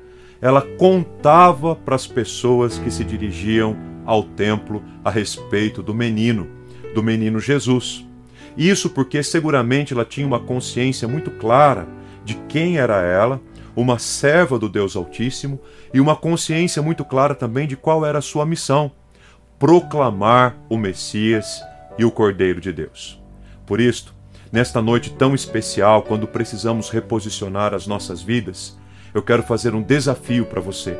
ela 0.41 0.61
contava 0.61 1.75
para 1.75 1.95
as 1.95 2.07
pessoas 2.07 2.77
que 2.77 2.91
se 2.91 3.03
dirigiam 3.03 3.75
ao 4.05 4.23
templo 4.23 4.81
a 5.03 5.09
respeito 5.09 5.83
do 5.83 5.93
menino 5.93 6.58
do 6.93 7.03
menino 7.03 7.39
Jesus. 7.39 8.05
Isso 8.57 8.89
porque 8.89 9.21
seguramente 9.23 9.93
ela 9.93 10.05
tinha 10.05 10.27
uma 10.27 10.39
consciência 10.39 11.07
muito 11.07 11.31
clara 11.31 11.87
de 12.25 12.35
quem 12.47 12.77
era 12.77 13.01
ela, 13.01 13.41
uma 13.75 13.97
serva 13.97 14.59
do 14.59 14.67
Deus 14.67 14.95
Altíssimo, 14.95 15.59
e 15.93 15.99
uma 15.99 16.15
consciência 16.15 16.81
muito 16.81 17.05
clara 17.05 17.33
também 17.33 17.67
de 17.67 17.77
qual 17.77 18.05
era 18.05 18.19
a 18.19 18.21
sua 18.21 18.45
missão: 18.45 18.91
proclamar 19.57 20.57
o 20.69 20.77
Messias 20.77 21.61
e 21.97 22.05
o 22.05 22.11
Cordeiro 22.11 22.59
de 22.59 22.71
Deus. 22.71 23.21
Por 23.65 23.79
isto, 23.79 24.13
nesta 24.51 24.81
noite 24.81 25.13
tão 25.13 25.33
especial, 25.33 26.03
quando 26.03 26.27
precisamos 26.27 26.89
reposicionar 26.89 27.73
as 27.73 27.87
nossas 27.87 28.21
vidas, 28.21 28.77
eu 29.13 29.21
quero 29.21 29.43
fazer 29.43 29.73
um 29.73 29.81
desafio 29.81 30.45
para 30.45 30.61
você: 30.61 30.97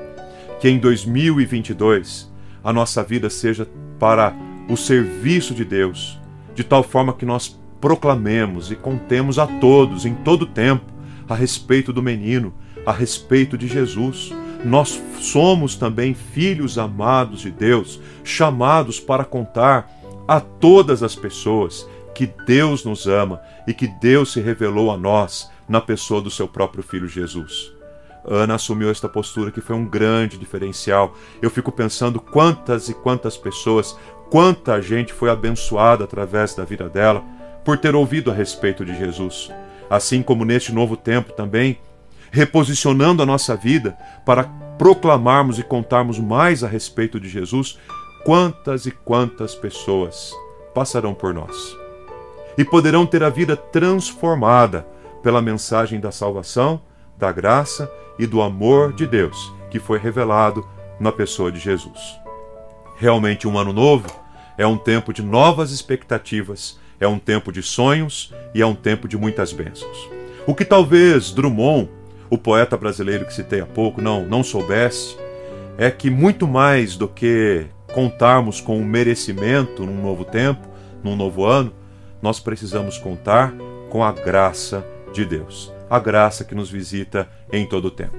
que 0.60 0.70
em 0.70 0.80
2022 0.80 2.32
a 2.64 2.74
nossa 2.74 3.04
vida 3.04 3.30
seja 3.30 3.68
para 4.00 4.34
o 4.70 4.78
serviço 4.78 5.54
de 5.54 5.66
Deus, 5.66 6.20
de 6.54 6.64
tal 6.64 6.84
forma 6.84 7.14
que 7.14 7.26
nós 7.26 7.60
proclamemos 7.82 8.72
e 8.72 8.76
contemos 8.76 9.40
a 9.40 9.48
todos, 9.48 10.06
em 10.06 10.14
todo 10.14 10.46
tempo, 10.46 10.86
a 11.28 11.36
respeito 11.36 11.92
do 11.92 12.04
menino, 12.04 12.54
a 12.86 12.92
respeito 12.92 13.58
de 13.58 13.68
Jesus. 13.68 14.34
nós 14.64 15.02
somos 15.20 15.76
também 15.76 16.14
filhos 16.14 16.78
amados 16.78 17.42
de 17.42 17.50
Deus, 17.50 18.00
chamados 18.26 19.00
para 19.00 19.24
contar 19.24 19.90
a 20.28 20.42
todas 20.42 21.02
as 21.02 21.16
pessoas 21.16 21.88
que 22.14 22.28
Deus 22.46 22.84
nos 22.84 23.08
ama 23.08 23.42
e 23.66 23.74
que 23.74 23.88
Deus 23.88 24.34
se 24.34 24.42
revelou 24.42 24.92
a 24.92 24.98
nós 24.98 25.50
na 25.68 25.80
pessoa 25.80 26.22
do 26.22 26.30
seu 26.30 26.46
próprio 26.46 26.84
filho 26.84 27.08
Jesus. 27.08 27.79
Ana 28.30 28.56
assumiu 28.56 28.92
esta 28.92 29.10
postura 29.10 29.52
que 29.52 29.60
foi 29.60 29.76
um 29.76 29.86
grande 29.86 30.38
diferencial. 30.38 31.16
Eu 31.42 31.50
fico 31.50 31.72
pensando 31.72 32.20
quantas 32.20 32.88
e 32.88 32.94
quantas 32.94 33.36
pessoas, 33.36 33.98
quanta 34.30 34.82
gente 34.82 35.12
foi 35.12 35.30
abençoada 35.30 36.04
através 36.04 36.54
da 36.54 36.64
vida 36.64 36.88
dela 36.88 37.24
por 37.66 37.78
ter 37.78 37.96
ouvido 37.96 38.30
a 38.30 38.34
respeito 38.34 38.86
de 38.86 38.96
Jesus. 38.98 39.52
Assim 39.90 40.22
como 40.22 40.46
neste 40.46 40.72
novo 40.72 40.96
tempo 40.96 41.34
também, 41.34 41.80
reposicionando 42.32 43.24
a 43.24 43.26
nossa 43.26 43.56
vida 43.56 43.98
para 44.26 44.44
proclamarmos 44.78 45.58
e 45.58 45.64
contarmos 45.64 46.20
mais 46.20 46.64
a 46.64 46.68
respeito 46.68 47.20
de 47.20 47.28
Jesus, 47.28 47.80
quantas 48.24 48.86
e 48.86 48.92
quantas 48.92 49.56
pessoas 49.56 50.32
passarão 50.74 51.14
por 51.14 51.34
nós 51.34 51.76
e 52.58 52.66
poderão 52.66 53.06
ter 53.06 53.24
a 53.24 53.30
vida 53.30 53.56
transformada 53.56 54.86
pela 55.24 55.42
mensagem 55.42 56.00
da 56.00 56.12
salvação, 56.12 56.82
da 57.18 57.32
graça 57.32 57.90
e 58.20 58.28
do 58.28 58.42
amor 58.42 58.94
de 58.94 59.08
Deus 59.08 59.52
que 59.72 59.80
foi 59.80 59.98
revelado 59.98 60.68
na 61.00 61.12
pessoa 61.12 61.52
de 61.52 61.60
Jesus. 61.60 62.20
Realmente, 62.98 63.48
um 63.48 63.58
ano 63.58 63.72
novo 63.72 64.08
é 64.58 64.68
um 64.68 64.78
tempo 64.78 65.14
de 65.14 65.24
novas 65.24 65.72
expectativas, 65.72 66.78
é 67.00 67.08
um 67.08 67.18
tempo 67.18 67.52
de 67.52 67.64
sonhos 67.64 68.34
e 68.54 68.62
é 68.62 68.66
um 68.66 68.76
tempo 68.76 69.08
de 69.08 69.18
muitas 69.18 69.54
bênçãos. 69.54 70.10
O 70.46 70.54
que 70.54 70.66
talvez 70.66 71.32
Drummond, 71.32 71.90
o 72.30 72.38
poeta 72.38 72.76
brasileiro 72.76 73.26
que 73.26 73.34
citei 73.34 73.62
há 73.62 73.66
pouco, 73.66 74.02
não, 74.02 74.26
não 74.26 74.44
soubesse, 74.44 75.18
é 75.78 75.90
que 75.90 76.10
muito 76.10 76.46
mais 76.46 76.98
do 76.98 77.08
que 77.08 77.68
contarmos 77.94 78.60
com 78.60 78.78
o 78.78 78.82
um 78.82 78.86
merecimento 78.86 79.86
num 79.86 80.02
novo 80.02 80.26
tempo, 80.26 80.68
num 81.02 81.16
novo 81.16 81.46
ano, 81.46 81.72
nós 82.22 82.40
precisamos 82.40 82.98
contar 82.98 83.54
com 83.90 84.04
a 84.04 84.12
graça 84.12 84.86
de 85.14 85.24
Deus, 85.24 85.72
a 85.90 86.00
graça 86.00 86.44
que 86.44 86.56
nos 86.56 86.70
visita 86.70 87.30
em 87.52 87.66
todo 87.66 87.86
o 87.86 87.92
tempo. 87.92 88.18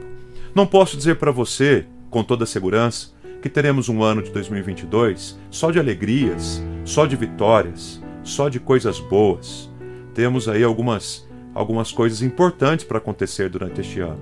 Não 0.54 0.66
posso 0.66 0.96
dizer 0.96 1.16
para 1.16 1.30
você, 1.30 1.86
com 2.10 2.24
toda 2.24 2.44
segurança, 2.44 3.10
que 3.40 3.48
teremos 3.48 3.88
um 3.88 4.02
ano 4.02 4.22
de 4.22 4.30
2022 4.30 5.38
só 5.50 5.70
de 5.70 5.78
alegrias, 5.78 6.62
só 6.84 7.06
de 7.06 7.16
vitórias, 7.16 8.02
só 8.22 8.48
de 8.48 8.60
coisas 8.60 8.98
boas. 8.98 9.70
Temos 10.14 10.48
aí 10.48 10.62
algumas, 10.62 11.26
algumas 11.54 11.92
coisas 11.92 12.20
importantes 12.22 12.84
para 12.84 12.98
acontecer 12.98 13.48
durante 13.48 13.80
este 13.80 14.00
ano. 14.00 14.20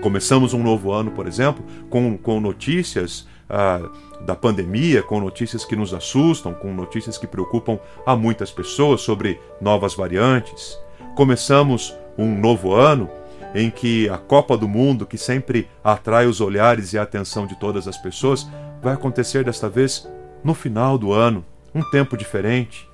Começamos 0.00 0.54
um 0.54 0.62
novo 0.62 0.92
ano, 0.92 1.10
por 1.10 1.26
exemplo, 1.26 1.64
com, 1.88 2.16
com 2.16 2.40
notícias 2.40 3.26
ah, 3.48 3.80
da 4.24 4.34
pandemia, 4.34 5.02
com 5.02 5.20
notícias 5.20 5.64
que 5.64 5.76
nos 5.76 5.92
assustam, 5.94 6.54
com 6.54 6.72
notícias 6.72 7.18
que 7.18 7.26
preocupam 7.26 7.78
a 8.04 8.16
muitas 8.16 8.50
pessoas 8.50 9.00
sobre 9.00 9.40
novas 9.60 9.94
variantes. 9.94 10.78
Começamos 11.14 11.94
um 12.18 12.38
novo 12.38 12.72
ano 12.72 13.10
em 13.54 13.70
que 13.70 14.08
a 14.08 14.18
Copa 14.18 14.56
do 14.56 14.68
Mundo, 14.68 15.06
que 15.06 15.16
sempre 15.16 15.68
atrai 15.82 16.26
os 16.26 16.40
olhares 16.40 16.92
e 16.92 16.98
a 16.98 17.02
atenção 17.02 17.46
de 17.46 17.58
todas 17.58 17.88
as 17.88 17.96
pessoas, 17.96 18.46
vai 18.82 18.94
acontecer 18.94 19.44
desta 19.44 19.68
vez 19.68 20.08
no 20.44 20.54
final 20.54 20.98
do 20.98 21.12
ano, 21.12 21.44
um 21.74 21.82
tempo 21.90 22.16
diferente. 22.16 22.88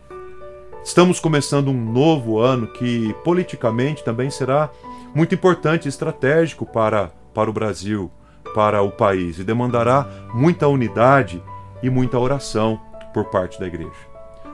Estamos 0.85 1.20
começando 1.20 1.68
um 1.68 1.92
novo 1.92 2.38
ano 2.38 2.66
que 2.66 3.14
politicamente 3.24 4.04
também 4.04 4.30
será 4.30 4.70
muito 5.14 5.35
importante 5.35 5.87
e 5.87 5.88
estratégico 5.88 6.64
para, 6.64 7.11
para 7.35 7.50
o 7.50 7.52
Brasil, 7.52 8.11
para 8.54 8.82
o 8.82 8.90
país 8.90 9.38
e 9.38 9.44
demandará 9.44 10.06
muita 10.35 10.68
unidade 10.68 11.42
e 11.82 11.90
muita 11.90 12.18
oração 12.18 12.80
por 13.12 13.26
parte 13.26 13.58
da 13.58 13.66
igreja. 13.66 13.90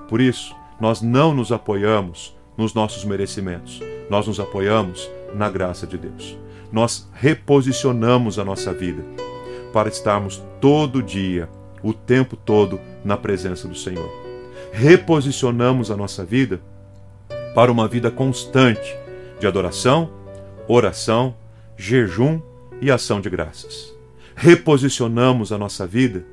Por 0.09 0.21
isso, 0.21 0.55
nós 0.81 1.03
não 1.03 1.35
nos 1.35 1.53
apoiamos 1.53 2.38
nos 2.59 2.75
nossos 2.75 3.05
merecimentos, 3.05 3.81
nós 4.11 4.27
nos 4.27 4.41
apoiamos 4.41 5.09
na 5.33 5.49
graça 5.49 5.87
de 5.87 5.97
Deus. 5.97 6.37
Nós 6.73 7.09
reposicionamos 7.15 8.39
a 8.39 8.45
nossa 8.45 8.73
vida 8.73 9.03
para 9.73 9.89
estarmos 9.89 10.43
todo 10.61 11.03
dia, 11.03 11.49
o 11.83 11.93
tempo 11.93 12.37
todo, 12.37 12.81
na 13.05 13.17
presença 13.17 13.69
do 13.69 13.77
Senhor. 13.77 14.11
Reposicionamos 14.73 15.91
a 15.91 15.97
nossa 15.97 16.25
vida 16.25 16.61
para 17.55 17.71
uma 17.71 17.87
vida 17.87 18.11
constante 18.11 18.97
de 19.39 19.47
adoração, 19.47 20.11
oração, 20.67 21.37
jejum 21.77 22.41
e 22.81 22.91
ação 22.91 23.21
de 23.21 23.31
graças. 23.31 23.95
Reposicionamos 24.35 25.53
a 25.53 25.59
nossa 25.59 25.87
vida 25.87 26.25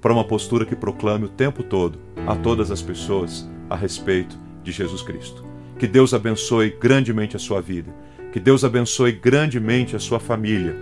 para 0.00 0.12
uma 0.12 0.24
postura 0.24 0.64
que 0.64 0.74
proclame 0.74 1.26
o 1.26 1.28
tempo 1.28 1.62
todo 1.62 1.98
a 2.26 2.34
todas 2.34 2.70
as 2.70 2.80
pessoas 2.80 3.48
a 3.68 3.76
respeito 3.76 4.38
de 4.62 4.72
Jesus 4.72 5.02
Cristo. 5.02 5.55
Que 5.78 5.86
Deus 5.86 6.14
abençoe 6.14 6.70
grandemente 6.70 7.36
a 7.36 7.38
sua 7.38 7.60
vida, 7.60 7.90
que 8.32 8.40
Deus 8.40 8.64
abençoe 8.64 9.12
grandemente 9.12 9.94
a 9.94 9.98
sua 9.98 10.18
família 10.18 10.76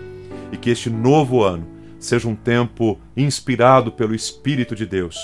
e 0.53 0.57
que 0.57 0.71
este 0.71 0.89
novo 0.89 1.43
ano 1.43 1.67
seja 1.99 2.29
um 2.29 2.35
tempo 2.35 2.99
inspirado 3.17 3.91
pelo 3.91 4.15
Espírito 4.15 4.75
de 4.75 4.87
Deus 4.87 5.19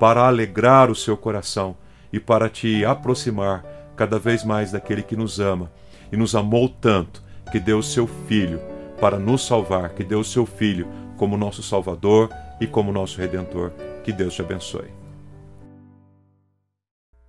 para 0.00 0.26
alegrar 0.26 0.90
o 0.90 0.94
seu 0.94 1.16
coração 1.16 1.76
e 2.12 2.18
para 2.18 2.48
te 2.48 2.84
aproximar 2.84 3.64
cada 3.96 4.18
vez 4.18 4.44
mais 4.44 4.72
daquele 4.72 5.02
que 5.02 5.14
nos 5.14 5.38
ama 5.38 5.70
e 6.10 6.16
nos 6.16 6.34
amou 6.34 6.68
tanto 6.68 7.22
que 7.50 7.60
deu 7.60 7.78
o 7.78 7.82
seu 7.82 8.06
Filho 8.26 8.60
para 9.00 9.18
nos 9.18 9.46
salvar, 9.46 9.90
que 9.90 10.02
deu 10.02 10.20
o 10.20 10.24
seu 10.24 10.46
Filho 10.46 10.88
como 11.16 11.36
nosso 11.36 11.62
Salvador 11.62 12.30
e 12.60 12.66
como 12.66 12.92
nosso 12.92 13.20
Redentor. 13.20 13.70
Que 14.02 14.12
Deus 14.12 14.34
te 14.34 14.42
abençoe. 14.42 15.01